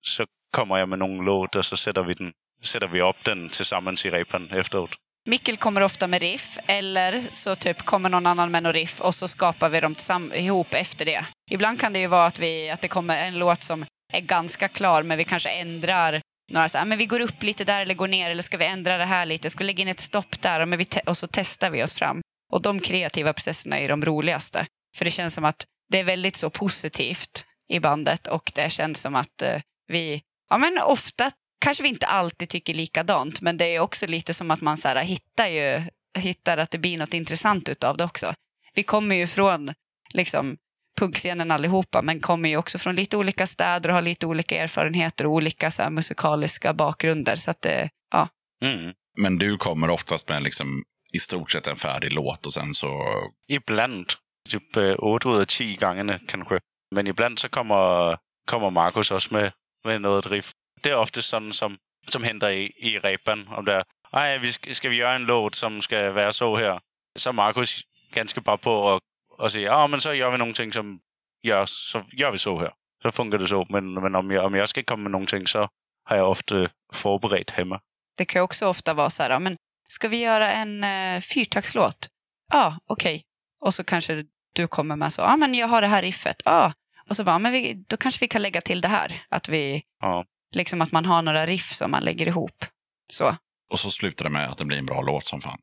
[0.00, 2.32] så kommer jag med någon låt och så sätter vi, den,
[2.62, 4.90] sätter vi upp den tillsammans i repan efteråt.
[5.28, 9.14] Mikkel kommer ofta med riff, eller så typ kommer någon annan med något riff och
[9.14, 11.24] så skapar vi dem ihop efter det.
[11.50, 14.68] Ibland kan det ju vara att, vi, att det kommer en låt som är ganska
[14.68, 16.20] klar, men vi kanske ändrar
[16.52, 18.66] några så här, men vi går upp lite där eller går ner, eller ska vi
[18.66, 21.16] ändra det här lite, ska vi lägga in ett stopp där, och, men vi och
[21.16, 22.20] så testar vi oss fram.
[22.52, 24.66] Och de kreativa processerna är de roligaste.
[24.96, 29.00] För det känns som att det är väldigt så positivt i bandet och det känns
[29.00, 31.30] som att eh, vi, ja men ofta
[31.60, 34.88] kanske vi inte alltid tycker likadant, men det är också lite som att man så
[34.88, 35.82] här, hittar ju
[36.18, 38.34] hittar att det blir något intressant utav det också.
[38.74, 39.74] Vi kommer ju från
[40.12, 40.56] liksom
[41.00, 45.26] punkscenen allihopa, men kommer ju också från lite olika städer och har lite olika erfarenheter
[45.26, 47.36] och olika så här, musikaliska bakgrunder.
[47.36, 48.28] Så att det, ja,
[48.62, 48.92] Mm.
[49.18, 50.84] Men du kommer oftast med liksom
[51.16, 53.02] i stort sett en färdig låt och sen så...
[53.48, 54.06] Ibland,
[54.48, 56.60] typ eh, 8 ut av 10 gångerna kanske.
[56.94, 58.16] Men ibland så kommer,
[58.50, 59.52] kommer Marcus också med,
[59.84, 60.50] med något riff.
[60.82, 61.76] Det är ofta sånt som,
[62.08, 63.48] som händer i, i repan.
[63.48, 66.56] Om det är, "Ej, vi ska, ska vi göra en låt som ska vara så
[66.56, 66.80] här?
[67.18, 67.80] Så Marcus
[68.12, 69.00] ganska bra på
[69.38, 71.00] att, säga, ja men så gör vi någonting som
[71.42, 72.72] gör, så gör vi så här.
[73.02, 73.66] Så funkar det så.
[73.68, 75.68] Men, men om, jag, om jag ska komma med någonting så
[76.04, 77.80] har jag ofta förberett hemma.
[78.18, 79.56] det kan också ofta vara så här, ja, men
[79.88, 82.08] ska vi göra en eh, fyrtaktslåt?
[82.52, 83.22] Ja, okej.
[83.60, 84.24] Och så kanske
[84.54, 86.42] du kommer med så, ja men jag har det här riffet.
[86.44, 86.72] Ja.
[87.08, 89.22] Och så bara, men vi, då kanske vi kan lägga till det här.
[89.28, 90.24] Att vi, Ja.
[90.54, 92.64] liksom att man har några riff som man lägger ihop.
[93.12, 93.36] Så.
[93.70, 95.58] Och så slutar det med att det blir en bra låt som fan.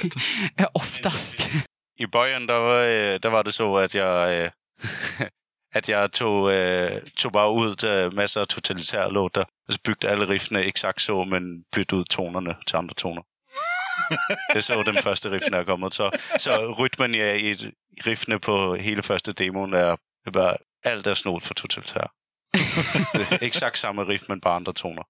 [0.00, 0.10] till
[0.74, 1.46] oftast.
[1.98, 4.50] I början var, øh, der var det så, at jeg, øh,
[5.78, 10.08] at jeg tog, øh, tog bare ud øh, masser af totalitære låter, og så bygde
[10.08, 13.22] alle riffene exakt så, men bytte ud tonerne til andre toner.
[14.54, 15.94] det så den første riffen er kommet.
[15.94, 17.54] Så, så rytmen i, i
[18.06, 19.96] riffene på hele første demoen er,
[20.26, 22.10] er bare, alt er snot for totalitær.
[23.14, 25.04] det er exakt samme riff, men bare andre toner.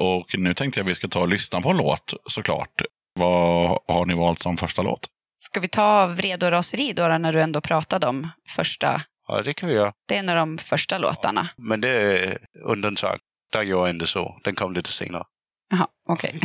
[0.00, 2.82] Och nu tänkte jag vi ska ta och lyssna på en låt såklart.
[3.14, 5.06] Vad har ni valt som första låt?
[5.38, 9.02] Ska vi ta Vrede och raseri då, när du ändå pratade om första...
[9.28, 9.92] Ja, det kan vi göra.
[10.08, 11.48] Det är en av de första låtarna.
[11.56, 13.18] Men det är undantag.
[13.52, 14.40] Der gjorde jeg ikke så.
[14.44, 15.24] Den kom lidt senere.
[15.70, 16.40] Jaha, okej.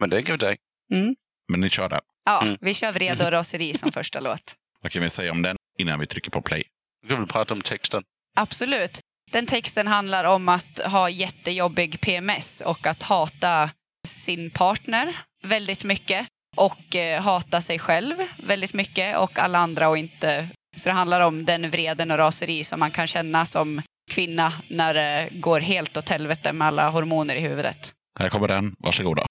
[0.00, 0.56] Men den kan vi
[0.90, 1.14] tage.
[1.52, 2.00] Men ni kör den.
[2.24, 2.56] Ja, Mm.
[2.60, 4.54] vi kör Vrede och raseri som första låt.
[4.82, 6.64] Vad kan vi säga om den innan vi trycker på play?
[7.02, 8.02] Nu kan vi prate om teksten.
[8.36, 9.00] Absolut.
[9.32, 13.70] Den texten handlar om att ha jättejobbig PMS och att hata
[14.06, 16.26] sin partner väldigt mycket.
[16.56, 20.48] Och eh, hata sig själv väldigt mycket och alla andra och inte...
[20.76, 24.94] Så det handlar om den vreden och raseri som man kan känna som kvinna när
[24.94, 27.92] det går helt åt helvete med alla hormoner i huvudet.
[28.18, 28.74] Här kommer den.
[28.78, 29.25] Varsågoda.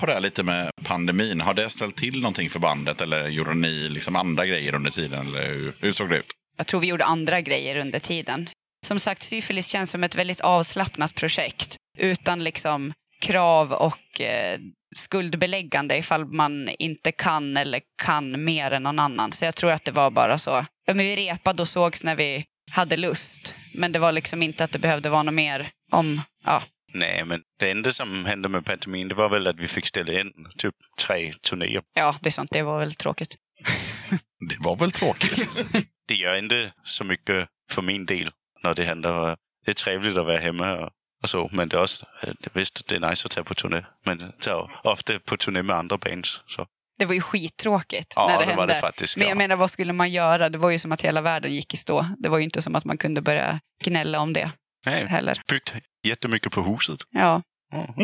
[0.00, 1.40] På det här lite med pandemin.
[1.40, 5.26] Har det ställt till någonting för bandet eller gjorde ni liksom andra grejer under tiden?
[5.26, 6.26] Eller hur, hur såg det ut?
[6.56, 8.48] Jag tror vi gjorde andra grejer under tiden.
[8.86, 11.76] Som sagt, syfilis känns som ett väldigt avslappnat projekt.
[11.98, 14.58] Utan liksom krav och eh,
[14.96, 19.32] skuldbeläggande ifall man inte kan eller kan mer än någon annan.
[19.32, 20.64] Så jag tror att det var bara så.
[20.86, 23.54] Ja, men vi repade och sågs när vi hade lust.
[23.74, 26.20] Men det var liksom inte att det behövde vara något mer om...
[26.44, 26.62] Ja,
[26.94, 30.20] Nej, men det enda som hände med pandemin, det var väl att vi fick ställa
[30.20, 30.74] in typ
[31.06, 31.82] tre turnéer.
[31.94, 32.50] ja det är sånt.
[32.52, 33.36] Det var väl tråkigt.
[34.48, 35.48] Det var väl tråkigt?
[36.08, 38.30] Det gör inte så mycket för min del
[38.62, 39.36] när det händer.
[39.64, 40.90] Det är trevligt att vara hemma och,
[41.22, 43.82] och så, men det är också, eh, visst, det är nice att ta på turné.
[44.06, 46.42] Men ta ofta på turné med andra bands.
[46.46, 46.66] Så.
[46.98, 48.74] Det var ju skittråkigt Ja, när det, det var hände.
[48.74, 49.38] det faktiskt, Men jag ja.
[49.38, 50.48] menar, vad skulle man göra?
[50.48, 52.06] Det var ju som att hela världen gick i stå.
[52.18, 54.50] Det var ju inte som att man kunde börja gnälla om det
[54.86, 55.42] Nej, heller.
[55.48, 55.74] byggt
[56.06, 57.00] jättemycket på huset.
[57.10, 57.42] Ja,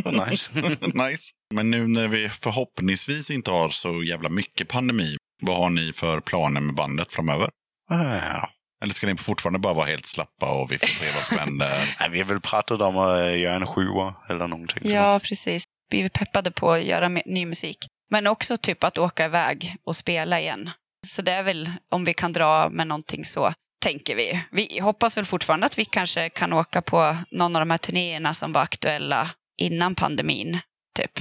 [0.05, 0.51] var nice.
[1.11, 1.33] nice.
[1.55, 6.20] Men nu när vi förhoppningsvis inte har så jävla mycket pandemi, vad har ni för
[6.20, 7.51] planer med bandet framöver?
[7.91, 8.51] ja.
[8.83, 11.97] Eller ska ni fortfarande bara vara helt slappa och vi får se vad som händer?
[12.01, 14.91] Nej, vi har väl pratat om att göra en sjua eller någonting.
[14.91, 15.64] ja precis.
[15.91, 17.87] Vi är peppade på att göra ny musik.
[18.11, 20.70] Men också typ att åka iväg och spela igen.
[21.07, 23.53] Så det är väl om vi kan dra med någonting så,
[23.83, 24.45] tänker vi.
[24.51, 28.35] Vi hoppas väl fortfarande att vi kanske kan åka på någon av de här turnéerna
[28.35, 30.59] som var aktuella innan pandemin,
[30.99, 31.12] typ.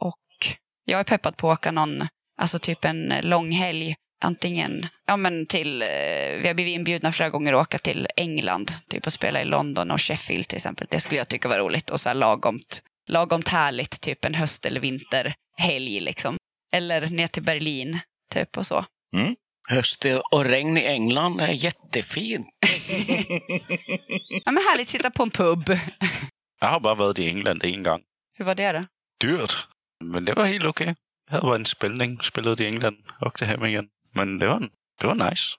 [0.00, 0.20] Och
[0.84, 2.02] jag är peppad på att åka någon,
[2.40, 3.94] alltså typ en lång helg
[4.24, 5.88] antingen ja, men till, eh,
[6.42, 9.90] vi har blivit inbjudna flera gånger att åka till England, typ att spela i London
[9.90, 10.86] och Sheffield till exempel.
[10.90, 14.66] Det skulle jag tycka var roligt och så här lagomt, lagomt härligt, typ en höst
[14.66, 16.36] eller vinterhelg liksom.
[16.72, 17.98] Eller ner till Berlin,
[18.34, 18.84] typ och så.
[19.16, 19.36] Mm.
[19.68, 22.46] Höst och regn i England är jättefint.
[24.44, 25.78] Ja, men härligt, sitta på en pub.
[26.60, 28.00] Jag har bara varit i England en gång.
[28.38, 28.84] Hur var det då?
[29.20, 29.56] Dyrt.
[30.04, 30.94] Men det var helt okej.
[31.30, 33.84] Det var en spelning, spelade i England, åkte hem igen.
[34.14, 34.68] Men det var,
[35.00, 35.56] det var nice.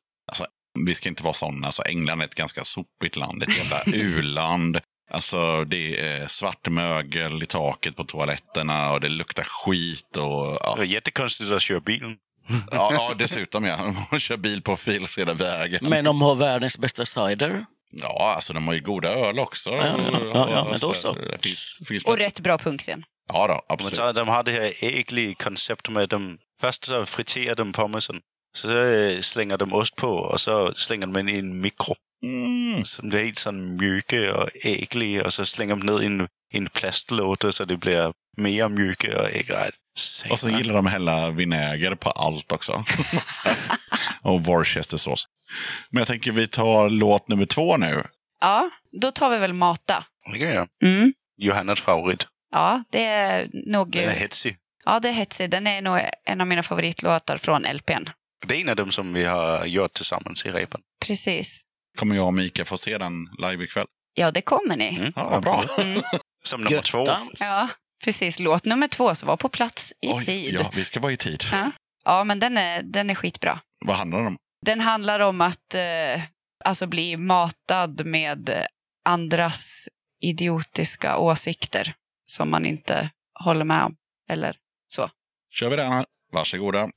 [0.86, 1.68] Vi ska inte vara sådana.
[1.68, 3.44] Alltså, England är ett ganska sopigt land.
[3.44, 4.80] Ett jävla u-land.
[5.12, 10.18] Alltså det är svart mögel i taket på toaletterna och det luktar skit.
[10.18, 10.76] Och, Det ja.
[10.78, 12.18] var jättekonstigt att köra bilen.
[12.72, 13.78] Ja, ja, dessutom ja.
[14.12, 15.90] Man kör bil på fel sida vägen.
[15.90, 17.66] Men de har världens bästa cider.
[17.92, 19.70] Ja, alltså de har ju goda öl också.
[19.70, 21.14] Ja, ja, ja, ja, men då så.
[21.14, 23.04] Det finns, finns Och rätt bra punkscen.
[23.28, 23.96] Ja då, Men absolut.
[23.96, 28.22] så, de har det här äckliga konceptet med att de först så friterar de pommesen.
[28.56, 31.96] Så eh, slänger de ost på och så slänger de in i en mikro.
[32.24, 32.86] Mm.
[32.86, 36.28] Så det är helt sån mjuka och äckliga och så slänger de ner i en,
[36.54, 39.30] en plastlåda så det blir mer mjuka och
[39.96, 40.34] äckliga.
[40.34, 42.84] Och så gillar de hälla vinäger på allt också.
[44.22, 45.28] och Worcestersås.
[45.90, 48.04] Men jag tänker vi tar låt nummer två nu.
[48.40, 48.70] Ja,
[49.02, 50.04] då tar vi väl Mata.
[50.32, 50.68] Det kan jag.
[50.84, 51.14] Mm.
[51.38, 52.28] Johannas favorit.
[52.52, 53.92] Ja, det är nog...
[53.92, 54.58] Den är hetsig.
[54.86, 55.50] Ja, det är hetsig.
[55.50, 58.06] Den är nog en av mina favoritlåtar från LPn.
[58.48, 60.82] Det är en av dem som vi har gjort tillsammans i repen.
[61.06, 61.62] Precis.
[61.98, 63.88] Kommer jag och Mika få se den live ikväll?
[64.14, 64.98] Ja, det kommer ni.
[64.98, 65.14] Mm.
[65.16, 65.64] Ja, vad bra.
[65.78, 66.02] Mm.
[66.44, 67.06] Som nummer två.
[67.40, 67.68] Ja,
[68.04, 68.40] precis.
[68.40, 70.54] Låt nummer två som var på plats i Oj, Sid.
[70.54, 71.44] ja, vi ska vara i tid.
[71.52, 71.72] Ja.
[72.06, 73.60] Ja, men den är, den är skitbra.
[73.86, 74.38] Vad handlar den om?
[74.66, 76.22] Den handlar om att eh,
[76.66, 78.66] alltså bli matad med
[79.06, 79.90] andras
[80.22, 81.94] idiotiska åsikter
[82.26, 83.10] som man inte
[83.44, 83.96] håller med om.
[84.30, 84.56] Eller
[84.88, 85.10] så.
[85.52, 86.06] Kör vi den?
[86.32, 86.90] Varsågoda.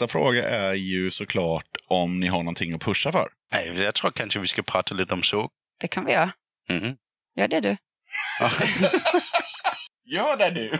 [0.00, 3.28] Nästa fråga är ju såklart om ni har någonting att pusha för.
[3.52, 5.50] Nej, jag tror kanske vi ska prata lite om såg.
[5.80, 6.32] Det kan vi göra.
[6.68, 6.96] Mhm.
[7.36, 7.76] Gör det du.
[10.16, 10.78] Gör det du!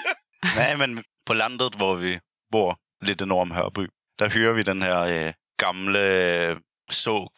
[0.56, 2.20] Nej, men på landet var vi
[2.52, 3.88] bor, lite norr om Hörby,
[4.18, 6.56] där hyr vi den här eh, gamla eh,
[6.90, 7.30] såg,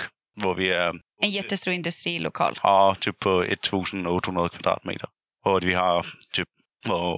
[0.42, 2.58] hvor vi är En jättestor industrilokal.
[2.62, 5.08] ja, typ på 1800 kvadratmeter.
[5.44, 6.48] Och vi har typ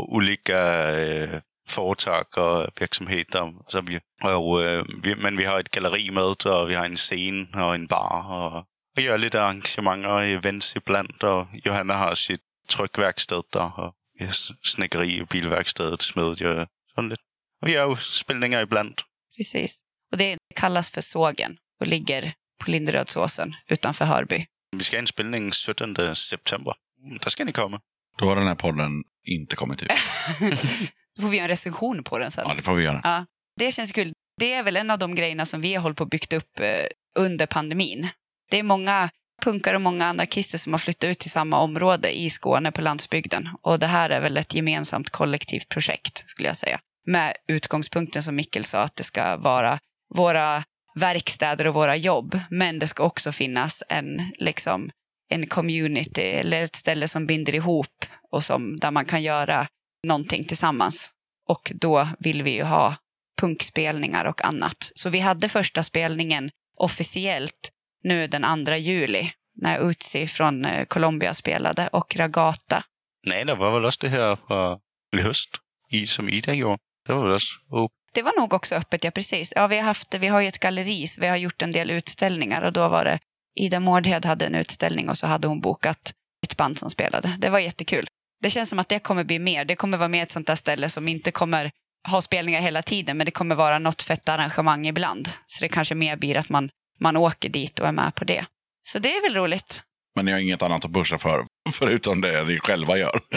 [0.08, 0.58] olika
[0.98, 1.40] eh,
[1.70, 3.54] företag och verksamheter.
[3.68, 6.96] Så vi, och, eh, vi, men vi har ett galleri med och vi har en
[6.96, 8.56] scen och en bar och,
[8.96, 11.24] och gör lite arrangemang och events ibland.
[11.24, 12.40] Och Johanna har sitt
[12.76, 17.22] tryckverkstad där och vi har s- snickeri och bilverkstad, smedja, sånt lite.
[17.62, 18.94] Och vi gör spelningar ibland.
[19.36, 19.80] Precis.
[20.12, 22.32] Och det kallas för Sågen och ligger
[22.64, 24.46] på Linderödsåsen utanför Hörby.
[24.76, 26.74] Vi ska ha en spelning 17 september.
[27.22, 27.80] Där ska ni komma.
[28.18, 28.90] Då har den här podden
[29.24, 29.88] inte kommit ut.
[31.16, 32.44] Då får vi göra en recension på den sen.
[32.48, 33.00] Ja, det får vi göra.
[33.04, 34.12] Ja, det känns kul.
[34.40, 36.60] Det är väl en av de grejerna som vi har hållit på och byggt upp
[36.60, 36.86] eh,
[37.18, 38.08] under pandemin.
[38.50, 39.10] Det är många
[39.44, 43.48] punkare och många anarkister som har flyttat ut till samma område i Skåne på landsbygden.
[43.62, 46.80] Och det här är väl ett gemensamt kollektivt projekt, skulle jag säga.
[47.06, 49.78] med utgångspunkten som Mikkel sa att det ska vara
[50.14, 52.40] våra verkstäder och våra jobb.
[52.50, 54.90] Men det ska också finnas en, liksom,
[55.30, 59.66] en community eller ett ställe som binder ihop och som, där man kan göra
[60.06, 61.10] någonting tillsammans.
[61.48, 62.96] Och då vill vi ju ha
[63.40, 64.92] punkspelningar och annat.
[64.94, 67.70] Så vi hade första spelningen officiellt
[68.02, 72.82] nu den 2 juli när Uzi från eh, Colombia spelade och Ragata.
[73.26, 74.78] Nej, det var väl också det här fra
[75.16, 75.50] i höst,
[75.90, 76.78] i, som Ida gjorde.
[77.06, 77.92] Det var väl också åbent.
[78.12, 79.52] Det var nog också öppet, ja precis.
[79.56, 81.90] Ja, vi, har haft, vi har ju ett galleri, så vi har gjort en del
[81.90, 83.18] utställningar och då var det
[83.54, 87.36] Ida Mårdhed hade en utställning och så hade hon bokat ett band som spelade.
[87.38, 88.06] Det var jättekul.
[88.42, 89.64] Det känns som att det kommer bli mer.
[89.64, 91.70] Det kommer vara mer ett sånt där ställe som inte kommer
[92.08, 95.30] ha spelningar hela tiden, men det kommer vara något fett arrangemang ibland.
[95.46, 96.70] Så det kanske mer blir att man,
[97.00, 98.44] man åker dit och är med på det.
[98.88, 99.82] Så det är väl roligt.
[100.16, 103.20] Men ni har inget annat att pusha för, förutom det ni själva gör.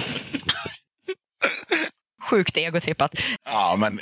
[2.29, 3.15] Sjukt egotrippat.
[3.45, 3.99] Ja, men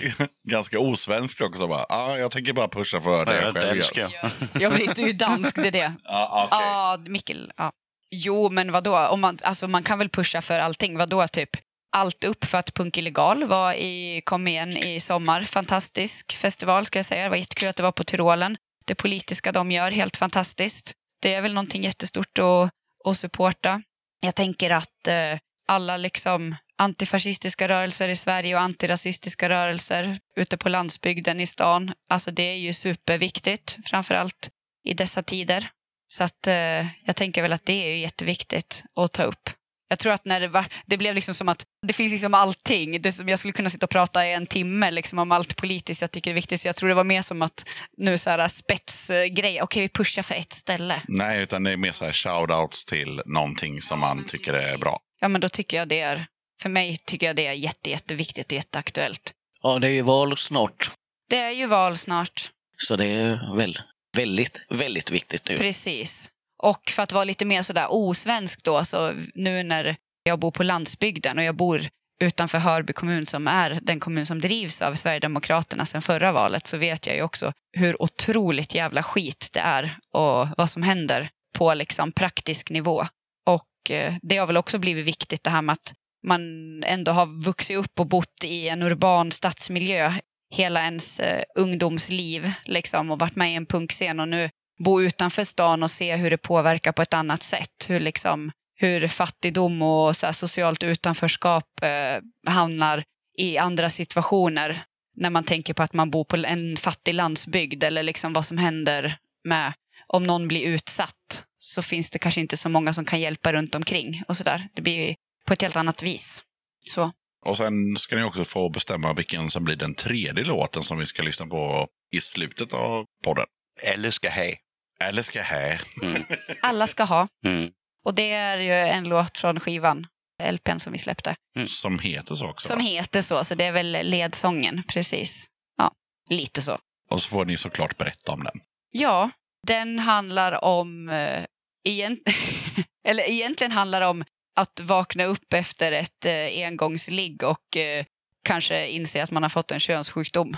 [0.50, 1.66] ganska osvenskt också.
[1.68, 1.84] Bara.
[1.88, 4.10] Ja, jag tänker bara pusha för det Ja, jag själv gör.
[4.22, 4.30] ja.
[4.60, 4.94] Ja, precis.
[4.94, 5.92] Du är ju dansk, det är det.
[6.04, 6.66] Ja, okej.
[6.66, 7.52] Ja, Mikkel.
[7.56, 7.72] Ja.
[8.16, 8.98] Jo, men vadå?
[8.98, 10.98] Om man, alltså, man kan väl pusha för allting.
[10.98, 11.50] Vadå, typ?
[11.96, 15.42] Allt upp för att Punk Illegal var i, kom igen i sommar.
[15.42, 17.22] Fantastisk festival, ska jag säga.
[17.22, 18.56] Det var jättekul att det var på Tyrolen.
[18.86, 20.92] Det politiska de gör, helt fantastiskt.
[21.22, 22.70] Det är väl någonting jättestort att,
[23.04, 23.82] att supporta.
[24.20, 25.38] Jag tänker att eh,
[25.68, 32.30] alla liksom antifascistiska rörelser i Sverige och antirasistiska rörelser ute på landsbygden i stan, alltså
[32.30, 34.50] det är ju superviktigt, framför allt
[34.84, 35.70] i dessa tider.
[36.16, 39.50] Så att eh, jag tänker väl att det är ju jätteviktigt att ta upp.
[39.88, 43.02] Jag tror att när det var, det blev liksom som att det finns liksom allting.
[43.02, 46.00] Det som jag skulle kunna sitta och prata i en timme liksom om allt politiskt
[46.00, 46.60] jag tycker är viktigt.
[46.60, 50.22] Så jag tror det var mer som att nu så här spetsgrej, okej vi pushar
[50.22, 51.02] för ett ställe.
[51.08, 54.98] Nej, utan det är mer så här shoutouts till någonting som man tycker är bra.
[55.20, 56.26] Ja men då tycker jag det är,
[56.62, 59.32] för mig tycker jag det är jätte, jätteviktigt och jätteaktuellt.
[59.62, 60.90] Ja, det är ju val snart.
[61.30, 62.50] Det är ju val snart.
[62.78, 63.78] Så det är väl
[64.16, 65.56] väldigt, väldigt viktigt nu.
[65.56, 66.30] Precis.
[66.62, 70.62] Och för att vara lite mer sådär osvensk då, så nu när jag bor på
[70.62, 71.88] landsbygden och jag bor
[72.20, 76.76] utanför Hörby kommun som är den kommun som drivs av Sverigedemokraterna sedan förra valet så
[76.76, 81.74] vet jag ju också hur otroligt jävla skit det är och vad som händer på
[81.74, 83.06] liksom praktisk nivå.
[83.46, 85.94] Och eh, det har väl också blivit viktigt det här med att
[86.26, 86.40] man
[86.84, 90.12] ändå har vuxit upp och bott i en urban stadsmiljö
[90.50, 95.44] hela ens eh, ungdomsliv liksom, och varit med i en punkscen och nu bo utanför
[95.44, 97.86] stan och se hur det påverkar på ett annat sätt.
[97.88, 103.04] Hur, liksom, hur fattigdom och så här, socialt utanförskap eh, hamnar
[103.38, 104.82] i andra situationer
[105.16, 108.58] när man tänker på att man bor på en fattig landsbygd eller liksom vad som
[108.58, 109.72] händer med
[110.06, 113.74] om någon blir utsatt så finns det kanske inte så många som kan hjälpa runt
[113.74, 114.68] omkring och sådär.
[114.74, 115.14] Det blir ju
[115.46, 116.42] på ett helt annat vis.
[116.88, 117.12] Så.
[117.44, 121.06] Och sen ska ni också få bestämma vilken som blir den tredje låten som vi
[121.06, 123.46] ska lyssna på i slutet av podden.
[123.94, 124.56] Alle skal have.
[125.00, 125.80] Eller ska jag här?
[126.62, 127.28] Alla ska ha.
[127.44, 127.70] Mm.
[128.04, 130.06] Och det är ju en låt från skivan,
[130.52, 131.36] LPn som vi släppte.
[131.66, 132.68] Som heter så också.
[132.68, 132.84] Som va?
[132.84, 135.46] heter så, så det är väl ledsången, precis.
[135.78, 135.92] Ja,
[136.30, 136.78] lite så.
[137.10, 138.60] Och så får ni såklart berätta om den.
[138.90, 139.30] Ja,
[139.66, 141.08] den handlar om...
[141.08, 141.44] Eh,
[141.84, 142.20] egent...
[143.08, 144.24] Eller egentligen handlar om
[144.56, 148.04] att vakna upp efter ett eh, engångsligg och eh,
[148.44, 150.56] kanske inse att man har fått en könssjukdom.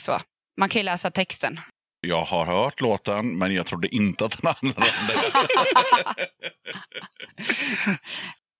[0.00, 0.20] Så.
[0.60, 1.60] Man kan ju läsa texten.
[2.00, 6.26] Jag har hört låten, men jag trodde inte att den handlade om det.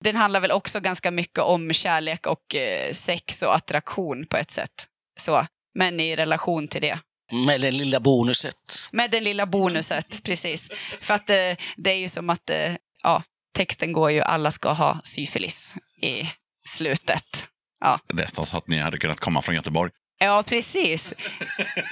[0.03, 4.51] Den handlar väl också ganska mycket om kärlek och eh, sex och attraktion på ett
[4.51, 4.87] sätt.
[5.19, 5.45] Så.
[5.73, 6.99] Men i relation till det.
[7.31, 8.55] Med det lilla bonuset.
[8.91, 10.69] Med det lilla bonuset, precis.
[11.01, 13.23] För att eh, det är ju som att eh, ja,
[13.53, 16.29] texten går ju alla ska ha syfilis i
[16.67, 17.47] slutet.
[17.79, 17.99] Ja.
[18.13, 19.91] Nästan så att ni hade kunnat komma från Göteborg.
[20.19, 21.13] ja, precis.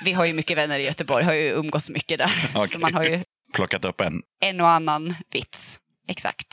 [0.03, 2.49] Vi har ju mycket vänner i Göteborg, har ju umgås mycket där.
[2.55, 2.67] Okej.
[2.67, 4.21] Så man har ju Plockat upp en.
[4.41, 5.79] en och annan vits.
[6.07, 6.47] Exakt.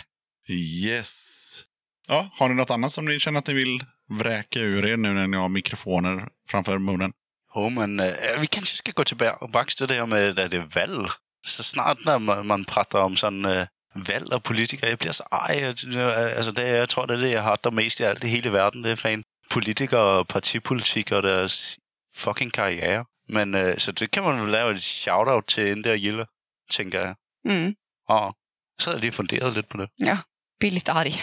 [0.48, 1.62] Yes.
[2.08, 5.12] Ja, har ni något annat som ni känner att ni vill vräka ur er nu
[5.12, 7.12] när ni har mikrofoner framför munnen?
[7.56, 10.86] Jo, men øh, vi kanske ska gå tillbaka till det här med att det är
[10.86, 11.08] val.
[11.46, 15.24] Så snart när man, man pratar om sån øh, val och politiker, jag blir så.
[15.32, 18.50] Øh, Alltså det, jag tror det är det jag hatar mest i allt i hela
[18.50, 18.82] världen.
[18.82, 21.78] Det är fan politiker och partipolitik och deras
[22.14, 23.04] fucking karriär.
[23.28, 26.26] Men øh, så det kan man väl lave ett shoutout till Inde och Gille,
[26.70, 27.16] tänker jag.
[27.48, 27.74] Mm.
[28.08, 28.34] Ja,
[28.78, 29.88] så hade jag funderat lite på det.
[29.96, 30.18] Ja,
[30.60, 31.14] blir lite arg.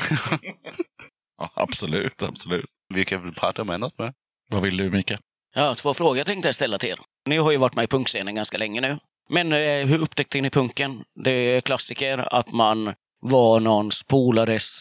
[1.38, 2.66] Ja, absolut, absolut.
[2.94, 4.14] Vi kan väl prata om annat med.
[4.52, 5.20] Vad vill du, Mika?
[5.56, 7.00] Ja, två frågor tänkte jag ställa till er.
[7.28, 8.98] Ni har ju varit med i punkscenen ganska länge nu.
[9.34, 11.04] Men eh, hur upptäckte ni punken?
[11.24, 14.72] Det är klassiker att man var någons polares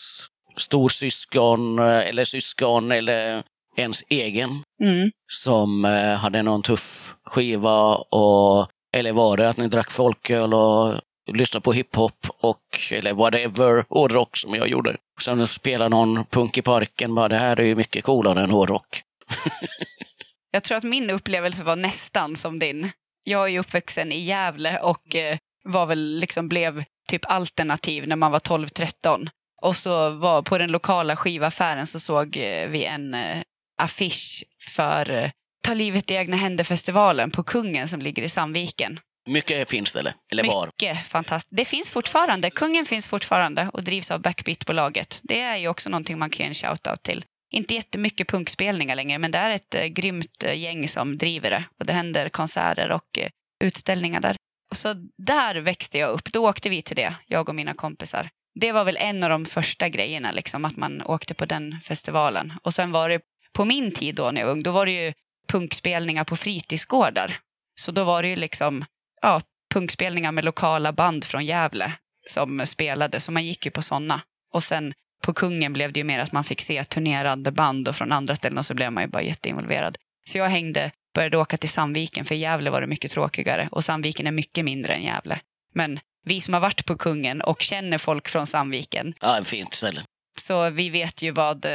[0.56, 3.42] storsyskon eh, eller syskon eller
[3.76, 4.50] ens egen
[4.82, 5.10] Mm.
[5.32, 10.94] som eh, hade någon tuff skiva och eller var det att ni drack folköl och
[11.32, 14.96] lyssnade på hiphop och eller whatever, hårdrock som jag gjorde.
[15.22, 19.02] Sen spelade någon punk i parken, bara det här är ju mycket coolare än hårdrock.
[20.52, 22.90] Jag tror att min upplevelse var nästan som din.
[23.24, 28.16] Jag är ju uppvuxen i Gävle och eh, var väl liksom blev typ alternativ när
[28.16, 29.28] man var 12-13.
[29.62, 33.38] Och så var på den lokala skivaffären så såg eh, vi en eh,
[33.78, 35.30] affisch för
[35.62, 39.00] Ta livet i egna händer-festivalen på Kungen som ligger i Sandviken.
[39.28, 40.66] Mycket fint ställe, eller var.
[40.66, 41.56] Mycket fantastiskt.
[41.56, 42.50] Det finns fortfarande.
[42.50, 45.20] Kungen finns fortfarande och drivs av Backbeat-bolaget.
[45.22, 47.24] Det är ju också någonting man kan ge en shout-out till.
[47.52, 51.64] Inte jättemycket punkspelningar längre, men det är ett eh, grymt eh, gäng som driver det.
[51.78, 53.30] Och det händer konserter och eh,
[53.64, 54.36] utställningar där.
[54.70, 56.32] Och så där växte jag upp.
[56.32, 58.30] Då åkte vi till det, jag och mina kompisar.
[58.60, 62.52] Det var väl en av de första grejerna, liksom, att man åkte på den festivalen.
[62.62, 63.20] Och sen var det,
[63.52, 65.12] på min tid då när jag var ung, då var det ju
[65.48, 67.36] punkspelningar på fritidsgårdar.
[67.80, 68.84] Så då var det ju liksom,
[69.22, 69.42] ja,
[69.74, 71.92] punkspelningar med lokala band från Gävle
[72.26, 74.22] som spelade, så man gick ju på sådana.
[74.52, 77.96] Och sen på Kungen blev det ju mer att man fick se turnerande band och
[77.96, 79.96] från andra ställen och så blev man ju bara jätteinvolverad.
[80.30, 83.84] Så jag hängde, började åka till Sandviken, för i Gävle var det mycket tråkigare och
[83.84, 85.40] Sandviken är mycket mindre än Gävle.
[85.74, 89.74] Men vi som har varit på Kungen och känner folk från Sandviken, Ja, en fint
[89.74, 90.02] ställe.
[90.40, 91.66] så vi vet ju vad,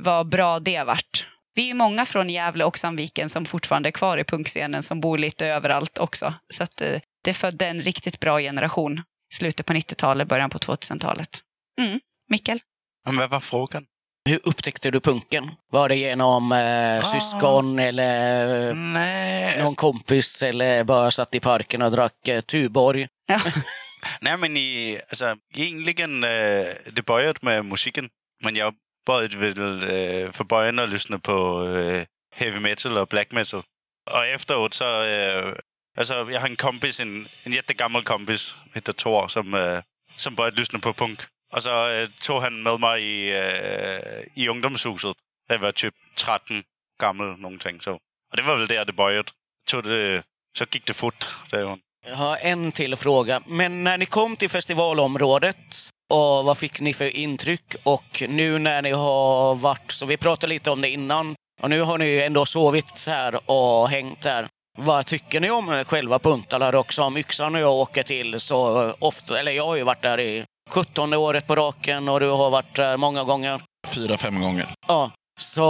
[0.00, 1.26] vad bra det vart.
[1.54, 5.00] Vi är ju många från Gävle och Sandviken som fortfarande är kvar i punkscenen som
[5.00, 6.34] bor lite överallt också.
[6.54, 9.02] Så att eh, det födde en riktigt bra generation.
[9.34, 11.40] Slutet på 90-talet, början på 2000-talet.
[11.80, 12.00] Mm.
[12.30, 12.60] Mikkel?
[13.06, 13.86] Men vad var frågan?
[14.28, 15.50] Hur upptäckte du punken?
[15.72, 21.90] Var det genom eh, syskon eller Nej, någon kompis eller bara satt i parken och
[21.92, 23.08] drack eh, Tuborg?
[23.26, 23.40] Ja.
[24.20, 28.08] Nej, men i, alltså, egentligen, øh, det började med musiken.
[28.42, 28.74] Men jag
[29.06, 33.62] började väl øh, från början att lyssna på øh, heavy metal och black metal.
[34.10, 35.56] Och efteråt så, øh,
[35.96, 39.82] alltså jag har en kompis, en, en jättegammal kompis, heter Thor, som, øh,
[40.16, 41.26] som började lyssna på punk.
[41.52, 45.14] Och så øh, tog han med mig i, øh, i ungdomshuset.
[45.48, 46.64] Jag var typ 13
[47.00, 47.92] gammal någonting så.
[48.30, 49.32] Och det var väl där det började.
[49.68, 50.22] Tog det,
[50.58, 51.26] så gick det fort.
[51.50, 53.40] Det Jag har en till fråga.
[53.46, 57.74] Men när ni kom till festivalområdet, och vad fick ni för intryck?
[57.84, 61.80] Och nu när ni har varit, så vi pratade lite om det innan, och nu
[61.80, 64.46] har ni ju ändå sovit här och hängt här.
[64.78, 67.02] Vad tycker ni om själva Puntala också?
[67.02, 70.44] som Yxan och jag åker till så ofta, eller jag har ju varit där i
[70.68, 73.62] 17 året på raken och du har varit där många gånger.
[73.94, 74.66] Fyra, fem gånger.
[74.88, 75.10] Ja,
[75.40, 75.62] så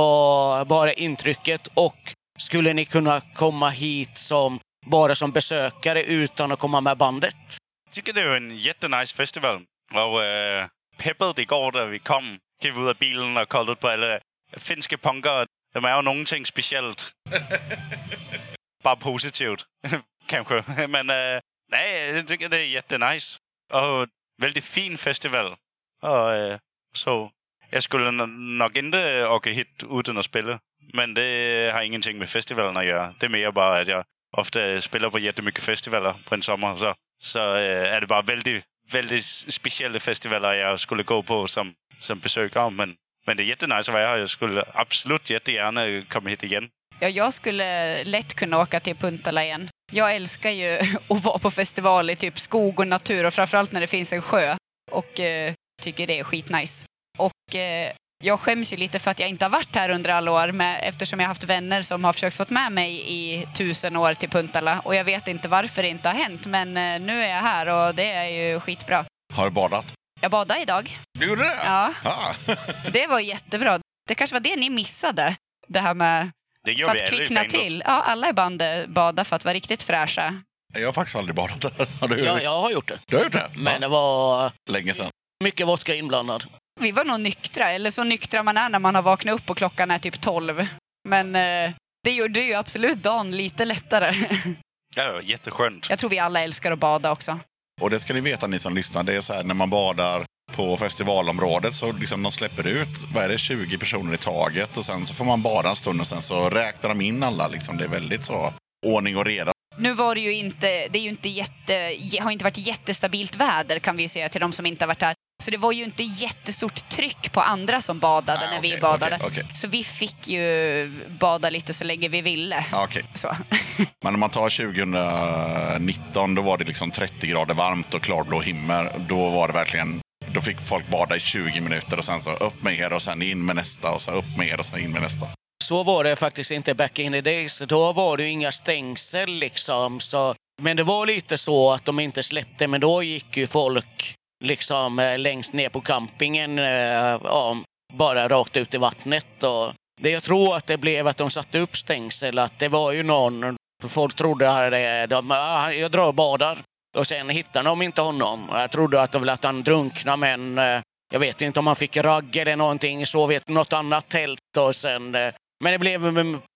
[0.68, 1.68] bara intrycket.
[1.74, 7.36] Och skulle ni kunna komma hit som bara som besökare utan att komma med bandet?
[7.84, 9.62] Jag tycker det är en jättenice festival.
[9.94, 10.66] Och äh,
[10.98, 14.18] peppet igår när vi kom, klev ut av bilen och kollade på alla
[14.56, 15.46] finska punkare.
[15.74, 17.12] De är ju någonting speciellt.
[18.84, 19.64] Bara positivt,
[20.26, 20.64] kanske.
[20.88, 21.40] Men äh,
[21.70, 23.38] nej, jag tycker det är jättenice.
[23.72, 24.08] Och
[24.38, 25.56] väldigt fin festival.
[26.02, 26.58] Och äh,
[26.94, 27.30] så
[27.70, 30.58] jag skulle nog inte øh, åka hit utan att spela.
[30.94, 33.14] Men det øh, har ingenting med festivalen att göra.
[33.20, 36.76] Det är mer bara att jag ofta spelar på jättemycket festivaler på en sommar.
[36.76, 41.74] Så, så äh, är det bara väldigt, väldigt speciella festivaler jag skulle gå på som,
[41.98, 42.70] som besökare.
[42.70, 44.16] Men, men det är jättenice att vara här.
[44.16, 46.68] Jag skulle absolut jättegärna komma hit igen.
[47.00, 49.70] Ja, jag skulle lätt kunna åka till Puntala igen.
[49.92, 50.78] Jag älskar ju
[51.08, 54.22] att vara på festival i typ skog och natur och framförallt när det finns en
[54.22, 54.56] sjö.
[54.90, 56.86] Och eh, tycker det är skitnice.
[57.18, 57.92] Och eh,
[58.24, 60.80] jag skäms ju lite för att jag inte har varit här under alla år med,
[60.82, 64.28] eftersom jag har haft vänner som har försökt få med mig i tusen år till
[64.30, 64.80] Puntala.
[64.80, 67.66] Och jag vet inte varför det inte har hänt, men eh, nu är jag här
[67.66, 69.04] och det är ju skitbra.
[69.34, 69.92] Har du badat?
[70.20, 70.98] Jag badade idag.
[71.18, 71.58] Du gjorde det?
[71.64, 72.34] Ja, Ah.
[72.92, 73.78] det var jättebra.
[74.08, 75.36] Det kanske var det ni missade.
[75.68, 76.30] Det här med
[76.64, 77.82] Det gör för vi att kvickna till.
[77.86, 80.42] Ja, alla i bandet badar för att vara riktigt fräscha.
[80.74, 81.86] Jag har faktiskt aldrig badat där.
[82.00, 82.98] Har du, Ja, jag har gjort det.
[83.06, 83.50] du har gjort det?
[83.56, 83.78] Men ja.
[83.78, 85.10] det var Länge sedan.
[85.44, 86.44] mycket vodka inblandad.
[86.80, 89.56] Vi var nog nyktra, eller så nyktra man är när man har vaknat upp och
[89.56, 90.66] klockan är typ 12.
[91.08, 91.72] Men eh,
[92.04, 94.14] det gjorde ju absolut dagen lite lättare.
[94.96, 95.90] Ja, det var jätteskönt.
[95.90, 97.38] Jag tror vi alla älskar att bada också.
[97.80, 99.02] Och det ska ni veta ni som lyssnar.
[99.02, 100.26] Det är så här när man badar
[100.56, 104.84] på festivalområdet så liksom de släpper ut, vad är det, 20 personer i taget och
[104.84, 107.76] sen så får man bada en stund och sen så räknar de in alla liksom.
[107.76, 108.52] Det är väldigt så
[108.86, 109.52] ordning och reda.
[109.78, 113.78] Nu var det ju inte, det är ju inte jätte, har inte varit jättestabilt väder
[113.78, 115.14] kan vi ju säga till de som inte har varit där.
[115.44, 118.80] Så det var ju inte jättestort tryck på andra som badade Ah, när vi okej,
[118.80, 119.16] badade.
[119.16, 119.46] okej, okej.
[119.54, 122.64] Så vi fick ju bada lite så länge vi ville.
[124.04, 128.86] Men om man tar 2019 då var det liksom 30 grader varmt och klarblå himmel.
[129.08, 130.00] Då var det verkligen
[130.34, 133.22] då fick folk bada i 20 minuter och sen så upp med er och sen
[133.22, 135.26] in med nästa och så upp med er och sen in med nästa.
[135.64, 137.58] så var det faktiskt inte back in the days.
[137.58, 140.00] Då var det ju inga stängsel liksom.
[140.00, 144.14] Så, men det var lite så att de inte släppte, men då gick ju folk
[144.44, 147.56] liksom eh, längst ner på campingen, eh, ja,
[147.92, 149.42] bara rakt ut i vattnet.
[149.42, 152.92] Och det jag tror att det blev att de satte upp stängsel, att det var
[152.92, 153.56] ju någon,
[153.88, 156.58] folk trodde att de, ah, jag drar och badar.
[156.98, 158.48] Och sen hittade de inte honom.
[158.52, 160.80] Jag trodde att, det var att han drunknade, men eh,
[161.12, 164.76] jag vet inte om han fick ragg eller någonting, sov i något annat tält och
[164.76, 165.14] sen...
[165.14, 165.32] eh,
[165.64, 166.02] Men det blev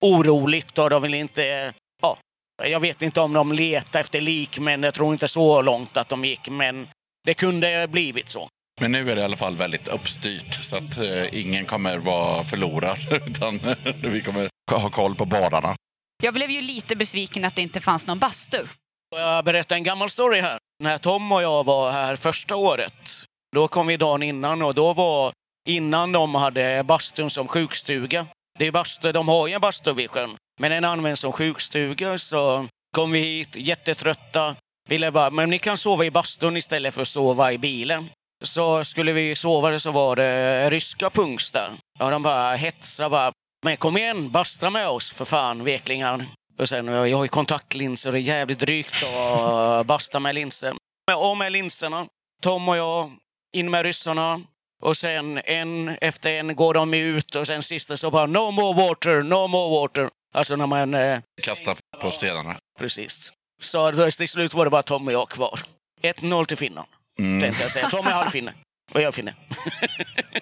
[0.05, 1.73] oroligt och de ville inte...
[2.01, 2.17] Ja,
[2.63, 6.09] jag vet inte om de letade efter lik, men jag tror inte så långt att
[6.09, 6.49] de gick.
[6.49, 6.87] Men
[7.25, 8.47] det kunde blivit så.
[8.81, 12.43] Men nu är det i alla fall väldigt uppstyrt så att eh, ingen kommer vara
[12.43, 12.97] förlorad.
[13.27, 13.59] Utan
[14.01, 15.75] vi kommer ha koll på badarna.
[16.23, 18.67] Jag blev ju lite besviken att det inte fanns någon bastu.
[19.13, 20.57] Får Jag berätta en gammal story här.
[20.83, 23.23] När Tom och jag var här första året,
[23.55, 25.33] då kom vi dagen innan och då var
[25.69, 28.27] innan de hade bastun som sjukstuga.
[28.59, 32.17] Det är bastu, de har ju en bastu vid sjön, men den används som sjukstuga
[32.17, 34.55] så kom vi hit jättetrötta.
[34.89, 38.09] Ville bara, men ni kan sova i bastun istället för att sova i bilen.
[38.43, 41.71] Så skulle vi sova så var det ryska punks där.
[41.99, 43.31] Ja, de bara hetsade bara.
[43.65, 46.25] Men kom igen, basta med oss för fan, veklingar.
[46.59, 50.73] Och sen, jag har ju kontaktlinser och det är jävligt drygt att basta med linser.
[51.07, 52.07] Men av med linserna.
[52.41, 53.11] Tom och jag,
[53.55, 54.41] in med ryssarna.
[54.83, 58.87] Och sen en efter en går de ut och sen sista så bara no more
[58.87, 60.09] water, no more water.
[60.35, 60.93] Alltså när man...
[60.93, 62.55] Eh, Kasta på stenarna.
[62.79, 63.33] precis.
[63.61, 65.59] Så till slut var det bara Tom och jag kvar.
[66.01, 66.87] 1-0 till Finland,
[67.19, 67.41] Mm.
[67.41, 67.89] tänkte jag säga.
[67.89, 68.53] Tom är halvfinne.
[68.93, 69.33] Och jag finne.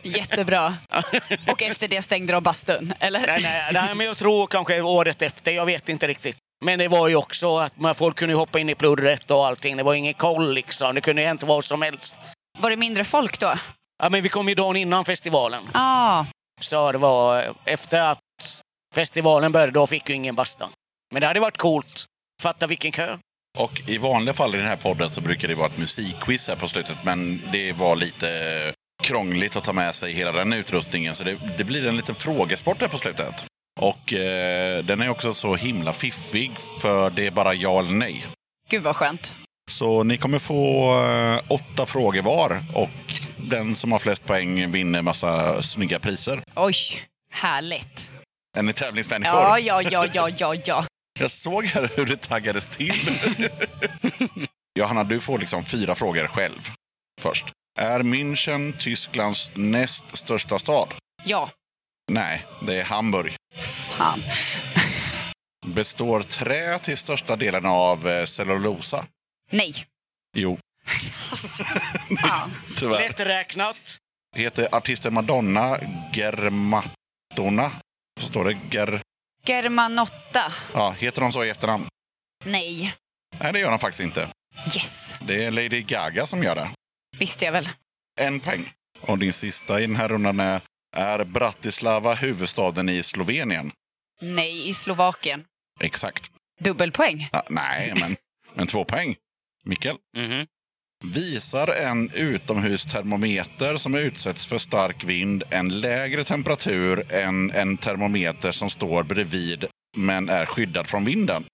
[0.03, 0.77] Jättebra.
[1.51, 3.27] Och efter det stängde de bastun, eller?
[3.27, 5.51] Nej, nej, nej, men jag tror kanske året efter.
[5.51, 6.37] Jag vet inte riktigt.
[6.65, 9.77] Men det var ju också att folk kunde hoppa in i plurret och allting.
[9.77, 10.95] Det var ingen koll liksom.
[10.95, 12.17] Det kunde ju hänt vad som helst.
[12.59, 13.53] Var det mindre folk då?
[14.03, 15.63] Ja, men vi kom ju dagen innan festivalen.
[15.73, 16.25] Ah,
[16.61, 18.19] Så det var efter att
[18.95, 20.69] festivalen började, då fick ju ingen basta.
[21.13, 22.05] Men det hade varit coolt.
[22.41, 23.17] Fatta vilken kö.
[23.59, 26.55] Och i vanliga fall i den här podden så brukar det vara ett musikquiz här
[26.55, 26.97] på slutet.
[27.03, 28.27] Men det var lite
[29.03, 31.15] krångligt att ta med sig hela den utrustningen.
[31.15, 33.45] Så det, det blir en liten frågesport här på slutet.
[33.79, 38.25] Och eh, den är också så himla fiffig för det är bara ja eller nej.
[38.69, 39.35] gud vad skönt.
[39.71, 45.01] Så ni kommer få eh, åtta frågor var och den som har flest poäng vinner
[45.01, 46.43] massa snygga priser.
[46.55, 46.75] Oj,
[47.33, 48.11] härligt.
[48.57, 49.39] Är ni tävlingsmänniskor?
[49.39, 50.85] Ja, ja, ja, ja, ja, ja.
[51.21, 53.19] Jag såg här hur det taggades till.
[54.79, 56.69] Johanna, du får liksom fyra frågor själv
[57.21, 57.45] först.
[57.79, 60.93] Är München Tysklands näst största stad?
[61.23, 61.49] Ja,
[62.11, 63.35] Nej, det är Hamburg.
[63.89, 64.23] fan.
[65.65, 69.05] Består trä till största delen av eh, cellulosa?
[69.51, 69.73] Nej.
[70.37, 70.57] Jo,
[72.21, 72.51] Fan.
[72.77, 72.99] tyvärr.
[72.99, 73.97] Lätträknat.
[74.35, 75.77] Heter artisten Madonna
[76.13, 77.71] Germatona?
[78.19, 79.01] Så står det Ger...
[79.45, 80.51] Germanotta.
[80.73, 81.87] Ja, heter hon så i efternamn?
[82.45, 82.93] Nej.
[83.39, 84.29] Nej, det gör hon faktiskt inte.
[84.75, 85.15] Yes.
[85.27, 86.69] Det är Lady Gaga som gör det.
[87.17, 87.69] Visste jag väl.
[88.19, 88.73] En poäng.
[89.01, 90.61] Och din sista i den här rundan är,
[90.95, 93.71] är Bratislava huvudstaden i Slovenien?
[94.21, 95.45] Nej, i Slovakien.
[95.79, 96.31] Exakt.
[96.59, 97.29] Dubbelpoäng.
[97.31, 98.15] Ja, nej, men,
[98.53, 99.15] men två poäng.
[99.63, 99.97] Mikael?
[100.17, 100.47] Mhm.
[101.03, 108.69] Visar en utomhustermometer som utsätts för stark vind en lägre temperatur än en termometer som
[108.69, 109.65] står bredvid
[109.97, 111.45] men är skyddad från vinden?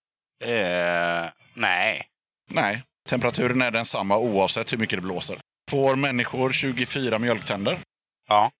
[0.43, 2.07] Eh, nej.
[2.49, 5.37] Nej, temperaturen är densamma oavsett hur mycket det blåser.
[5.71, 7.79] Får människor 24 mjölktänder?
[8.27, 8.51] Ja.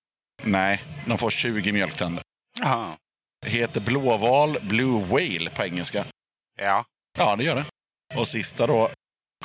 [0.44, 2.24] Nej, de får 20 mjölktänder.
[2.60, 2.98] Jaha.
[3.46, 6.06] Heter blåval Blue Whale på engelska?
[6.60, 6.86] Ja.
[7.18, 7.66] Ja, det gör det.
[8.16, 8.90] Och sista då.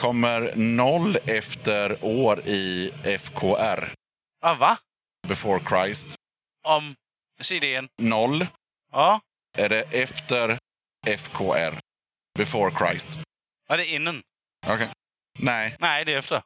[0.00, 3.94] Kommer noll efter år i FKR,
[4.44, 4.78] Ah, va?
[5.28, 6.14] Before Christ.
[6.68, 6.94] Om...
[7.40, 7.88] Säg det igen.
[8.02, 8.46] Noll
[8.92, 9.20] Ja.
[9.58, 10.58] är det efter
[11.18, 11.78] FKR,
[12.38, 13.18] Before Christ.
[13.68, 14.22] Var det innan?
[14.66, 14.88] Okej.
[15.38, 16.42] Nej, Nej, det är efter.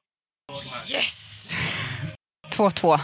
[0.93, 1.53] Yes!
[2.51, 3.01] 2-2.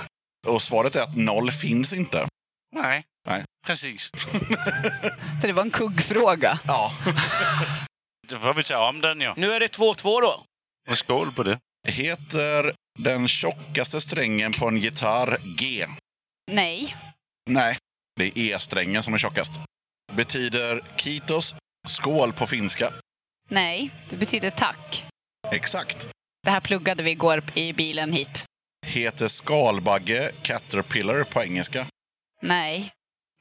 [0.47, 2.28] och svaret är att noll finns inte.
[2.76, 3.05] Nej.
[3.28, 3.45] Nej.
[3.66, 4.11] Precis.
[5.40, 6.59] Så det var en kuggfråga.
[6.64, 6.93] Ja.
[8.33, 9.35] Då får vi ta om den, ja.
[9.37, 10.45] Nu är det 2-2 då.
[10.91, 11.59] Och skål på det.
[11.89, 15.87] Heter den tjockaste strängen på en gitarr G?
[16.51, 16.97] Nej.
[17.51, 17.78] Nej,
[18.16, 19.53] det är E-strängen som är tjockast.
[20.12, 21.55] Betyder kitos
[21.89, 22.93] skål på finska?
[23.51, 25.05] Nej, det betyder tack.
[25.53, 26.09] Exakt.
[26.45, 28.45] Det här pluggade vi igår i bilen hit.
[28.87, 31.87] Heter skalbagge caterpillar på engelska?
[32.43, 32.93] Nej.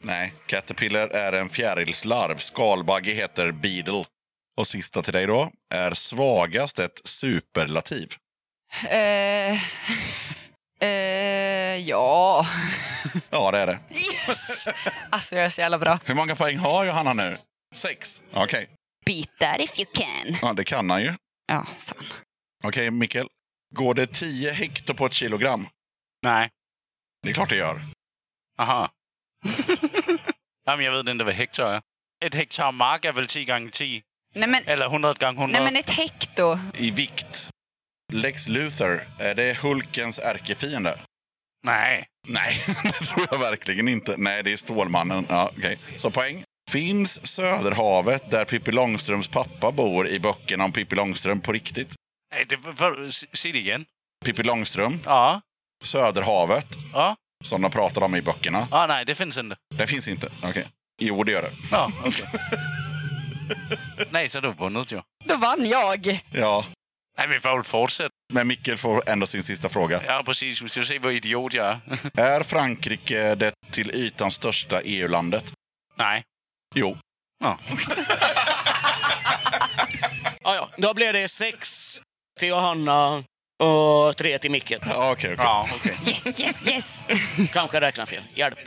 [0.04, 2.38] Nej, caterpillar är en fjärilslarv.
[2.38, 4.06] Skalbagge heter beetle.
[4.58, 5.52] Och sista till dig då.
[5.74, 8.14] Är svagast ett superlativ?
[8.90, 9.60] Eh,
[10.82, 12.46] Eh, ja.
[13.30, 13.80] Ja, det är det.
[13.90, 14.68] Yes!
[15.10, 16.00] Alltså jag är så jävla bra.
[16.06, 17.36] Hur många poäng har Johanna nu?
[17.76, 18.24] Sex.
[18.34, 18.70] Okej.
[19.06, 20.38] Beat that if you can.
[20.42, 21.14] Ja, det kan han ju.
[21.48, 22.04] Ja, fan.
[22.64, 23.28] Okej, Mikkel.
[23.76, 25.68] Går det 10 hekto på ett kilogram?
[26.24, 26.50] Nej.
[27.24, 27.82] Det är klart det gör.
[28.60, 28.90] Aha.
[30.66, 31.82] Jamen, jag vet inte vad hektar är.
[32.26, 34.02] Ett hektar mark är väl 10 gånger 10?
[34.36, 35.60] Nej men, Eller 100 gånger 100?
[35.60, 36.60] nej men ett hekto.
[36.78, 37.50] I vikt.
[38.14, 41.00] Lex Luthor, är det Hulkens ärkefiende?
[41.64, 42.06] Nej.
[42.28, 42.54] Nej,
[42.84, 44.16] det tror jag verkligen inte.
[44.18, 45.26] Nej, det är Stålmannen.
[45.30, 45.78] Ja, okej.
[45.98, 46.44] Så poäng.
[46.72, 51.96] Finns Söderhavet där Pippi Långstrumps pappa bor i böckerna om Pippi Långstrump på riktigt?
[52.34, 52.58] Nej, det,
[53.38, 53.86] se det igen.
[54.26, 55.42] Pippi Långstrump, Ja.
[55.84, 57.16] Söderhavet, Ja.
[57.44, 58.68] som de pratar om i böckerna.
[58.72, 59.56] Ja, nej, det finns inte.
[59.76, 60.32] Det finns inte.
[60.44, 60.68] Okej.
[61.02, 61.52] Jo, det gör det.
[61.72, 62.24] Ja, okej.
[64.10, 65.02] nej, så har du vunnit ju.
[65.26, 66.22] Då vann jag.
[66.32, 66.66] Ja,
[67.18, 68.10] Nej, vi får väl fortsätta.
[68.34, 70.02] men Mikkel får ändå sin sista fråga.
[70.08, 70.62] Ja, precis.
[70.62, 71.80] Vi ska se vad idiot jag är.
[72.22, 75.54] Är Frankrike det till ytan största EU-landet?
[75.98, 76.24] nej.
[76.76, 76.98] Jo.
[77.44, 77.60] Ja.
[80.44, 80.70] Ja, ja.
[80.78, 82.00] Då blir det sex
[82.40, 83.24] till Johanna
[83.64, 84.72] och tre till Micke.
[84.72, 85.36] Ja, Okej, okej.
[85.38, 85.98] Ja, okej.
[86.08, 87.04] Yes, yes, yes.
[87.54, 88.24] Kanske räknar fel.
[88.36, 88.60] Hjälp.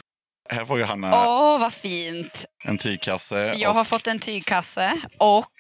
[0.51, 2.45] Här får Johanna Åh, vad fint.
[2.65, 3.55] en tygkasse.
[3.57, 5.53] Jag har fått en tygkasse och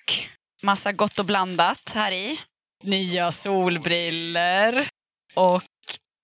[0.63, 2.41] massa gott och blandat här i.
[2.85, 4.89] Nya solbriller
[5.35, 5.63] och...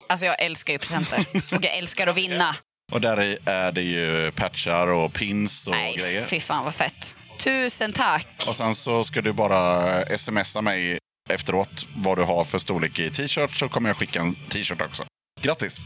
[0.09, 1.19] Alltså jag älskar ju presenter.
[1.55, 2.55] Och jag älskar att vinna.
[2.91, 6.25] Och där i är det ju patchar och pins och Nej, grejer.
[6.25, 7.17] fy fan vad fett.
[7.39, 8.45] Tusen tack.
[8.47, 10.97] Och sen så ska du bara smsa mig
[11.29, 15.03] efteråt vad du har för storlek i t-shirt så kommer jag skicka en t-shirt också.
[15.41, 15.81] Grattis!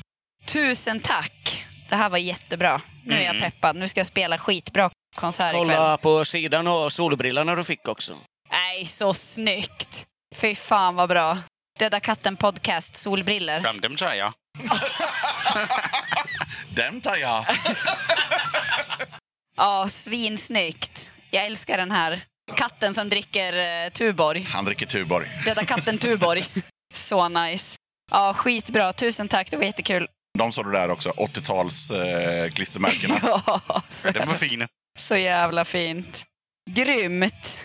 [0.45, 1.45] Tusen tack.
[1.89, 2.81] Det här var jättebra.
[3.03, 3.75] Nu är jag peppad.
[3.75, 5.67] Nu ska jag spela skitbra konsert ikväll.
[5.67, 8.17] Kolla på sidan och solbrillorna du fick också.
[8.51, 10.05] Nej, så snyggt.
[10.36, 11.38] Fy fan vad bra.
[11.79, 13.61] Döda katten podcast, solbriller.
[13.63, 14.31] Jamen, dem tager jeg.
[16.69, 17.45] Den tar jag!
[19.57, 21.13] Ja, svinsnyggt.
[21.31, 22.21] Jag älskar den här
[22.55, 23.53] katten som dricker
[23.86, 24.41] eh, Tuborg.
[24.49, 25.27] Han dricker Tuborg.
[25.45, 26.45] Döda katten Tuborg.
[26.93, 27.75] Så nice.
[28.11, 28.93] Ja, skitbra.
[28.93, 29.51] Tusen tack.
[29.51, 30.07] Det var jättekul.
[30.38, 33.19] De såg du där också, 80-tals eh, klistermärkena.
[33.23, 34.67] Ja, så, Den var fine.
[34.99, 36.23] så jävla fint.
[36.69, 37.59] Grymt.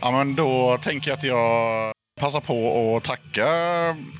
[0.00, 3.46] Ja, men då tänker jag att jag passar på att tacka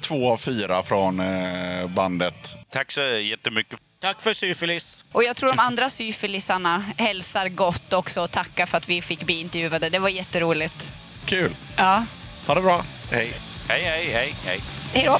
[0.00, 2.56] två av fyra från eh, bandet.
[2.70, 3.80] Tack så jättemycket.
[4.00, 5.04] Tack för syfilis.
[5.12, 9.24] Och jag tror de andra syfilisarna hälsar gott också och tackar för att vi fick
[9.24, 9.88] bli intervjuade.
[9.90, 10.92] Det var jätteroligt.
[11.24, 11.54] Kul!
[11.76, 12.04] Ja.
[12.46, 12.84] Ha det bra!
[13.10, 13.32] Hej!
[13.68, 14.60] Hej, hej, hej, hej.
[14.92, 15.18] Hej då.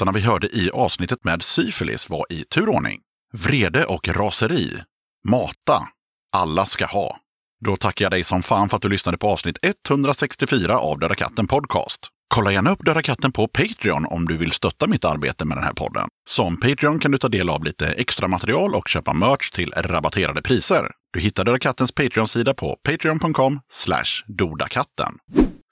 [0.00, 3.00] Låtarna vi hörde i avsnittet med syfilis var i turordning.
[3.32, 4.82] Vrede och raseri.
[5.28, 5.82] Mata.
[6.32, 7.16] Alla ska ha.
[7.64, 9.58] Då tackar jag dig som fan för att du lyssnade på avsnitt
[9.88, 12.08] 164 av Döda katten Podcast.
[12.34, 15.64] Kolla gärna upp Döda katten på Patreon om du vill stötta mitt arbete med den
[15.64, 16.08] här podden.
[16.28, 20.42] Som Patreon kan du ta del av lite extra material och köpa merch till rabatterade
[20.42, 20.90] priser.
[21.12, 23.60] Du hittar Döda kattens Patreon-sida på patreon.com
[24.26, 25.14] dodakatten.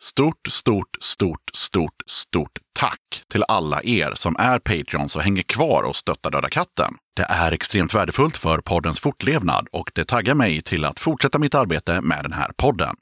[0.03, 3.01] Stort, stort, stort, stort, stort tack
[3.33, 6.95] till alla er som är Patreons och hänger kvar och stöttar Döda katten.
[7.16, 11.55] Det är extremt värdefullt för poddens fortlevnad och det taggar mig till att fortsätta mitt
[11.55, 12.97] arbete med den här podden.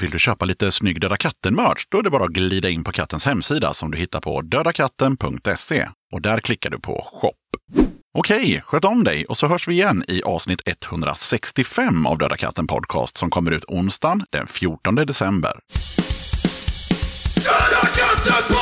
[0.00, 1.86] Vill du köpa lite snygg Döda katten-merch?
[1.88, 5.88] Då är det bara att glida in på kattens hemsida som du hittar på dödakatten.se.
[6.12, 7.32] Och där klickar du på shop.
[8.18, 12.66] Okej, sköt om dig och så hörs vi igen i avsnitt 165 av Döda katten
[12.66, 15.60] podcast som kommer ut onsdagen den 14 december.
[18.24, 18.57] Döda katten